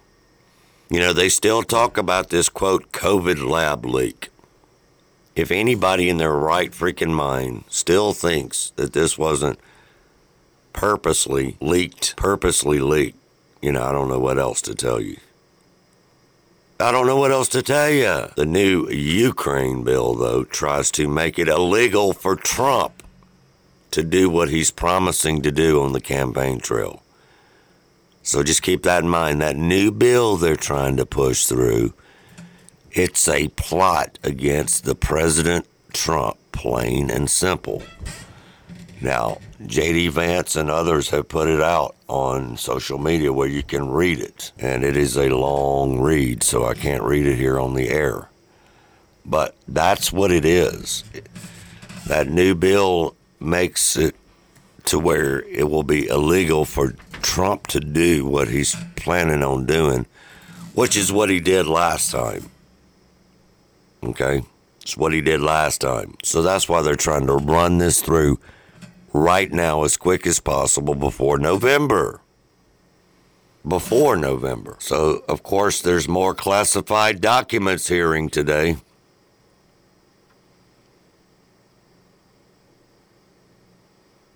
[0.89, 4.29] You know, they still talk about this quote COVID lab leak
[5.35, 9.59] if anybody in their right freaking mind still thinks that this wasn't
[10.73, 13.18] purposely leaked, purposely leaked,
[13.61, 15.17] you know, I don't know what else to tell you.
[16.79, 18.27] I don't know what else to tell you.
[18.35, 23.03] The new Ukraine bill, though, tries to make it illegal for Trump
[23.91, 27.03] to do what he's promising to do on the campaign trail.
[28.23, 29.41] So just keep that in mind.
[29.41, 31.93] That new bill they're trying to push through
[32.91, 37.83] it's a plot against the President Trump, plain and simple.
[39.01, 43.89] Now, JD Vance and others have put it out on social media where you can
[43.89, 44.51] read it.
[44.59, 48.29] And it is a long read, so I can't read it here on the air.
[49.25, 51.03] But that's what it is.
[52.07, 54.15] That new bill makes it
[54.85, 60.07] to where it will be illegal for Trump to do what he's planning on doing,
[60.73, 62.49] which is what he did last time.
[64.03, 64.43] Okay?
[64.81, 66.15] It's what he did last time.
[66.23, 68.39] So that's why they're trying to run this through
[69.13, 72.21] right now as quick as possible before November.
[73.67, 74.77] Before November.
[74.79, 78.77] So, of course, there's more classified documents hearing today.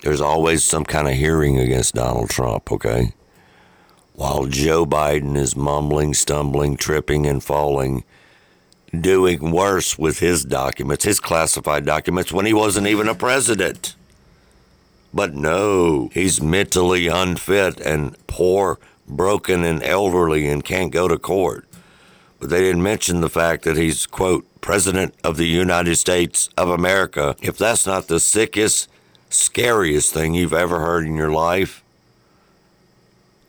[0.02, 3.14] There's always some kind of hearing against Donald Trump, okay?
[4.16, 8.04] While Joe Biden is mumbling, stumbling, tripping, and falling
[9.00, 13.96] doing worse with his documents, his classified documents, when he wasn't even a president.
[15.14, 21.68] But no, he's mentally unfit and poor, broken, and elderly and can't go to court.
[22.40, 26.70] But they didn't mention the fact that he's, quote, President of the United States of
[26.70, 27.36] America.
[27.42, 28.90] If that's not the sickest,
[29.30, 31.84] scariest thing you've ever heard in your life,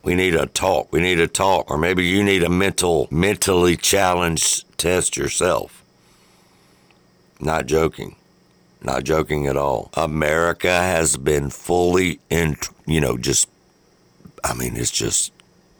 [0.03, 0.93] we need a talk.
[0.93, 1.71] We need a talk.
[1.71, 5.83] Or maybe you need a mental, mentally challenged test yourself.
[7.39, 8.15] Not joking.
[8.85, 9.89] Not joking at all.
[9.95, 13.49] America has been fully in, you know, just,
[14.43, 15.31] I mean, it's just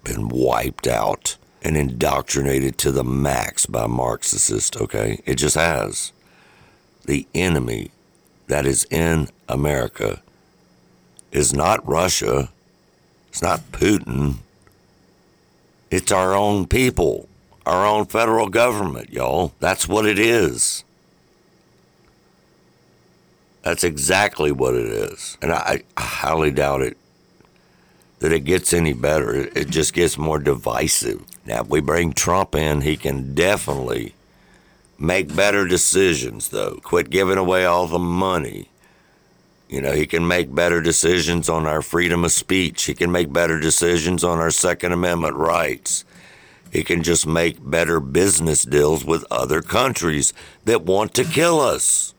[0.03, 5.21] been wiped out and indoctrinated to the max by Marxists, okay?
[5.25, 6.11] It just has.
[7.05, 7.91] The enemy
[8.47, 10.21] that is in America
[11.31, 12.49] is not Russia,
[13.29, 14.37] it's not Putin,
[15.91, 17.27] it's our own people
[17.65, 19.53] our own federal government, y'all.
[19.59, 20.84] That's what it is.
[23.65, 25.39] That's exactly what it is.
[25.41, 26.97] And I, I highly doubt it
[28.19, 29.33] that it gets any better.
[29.33, 31.25] It, it just gets more divisive.
[31.47, 34.13] Now, if we bring Trump in, he can definitely
[34.99, 36.79] make better decisions, though.
[36.83, 38.69] Quit giving away all the money.
[39.67, 42.83] You know, he can make better decisions on our freedom of speech.
[42.83, 46.05] He can make better decisions on our Second Amendment rights.
[46.71, 50.33] He can just make better business deals with other countries
[50.65, 52.14] that want to kill us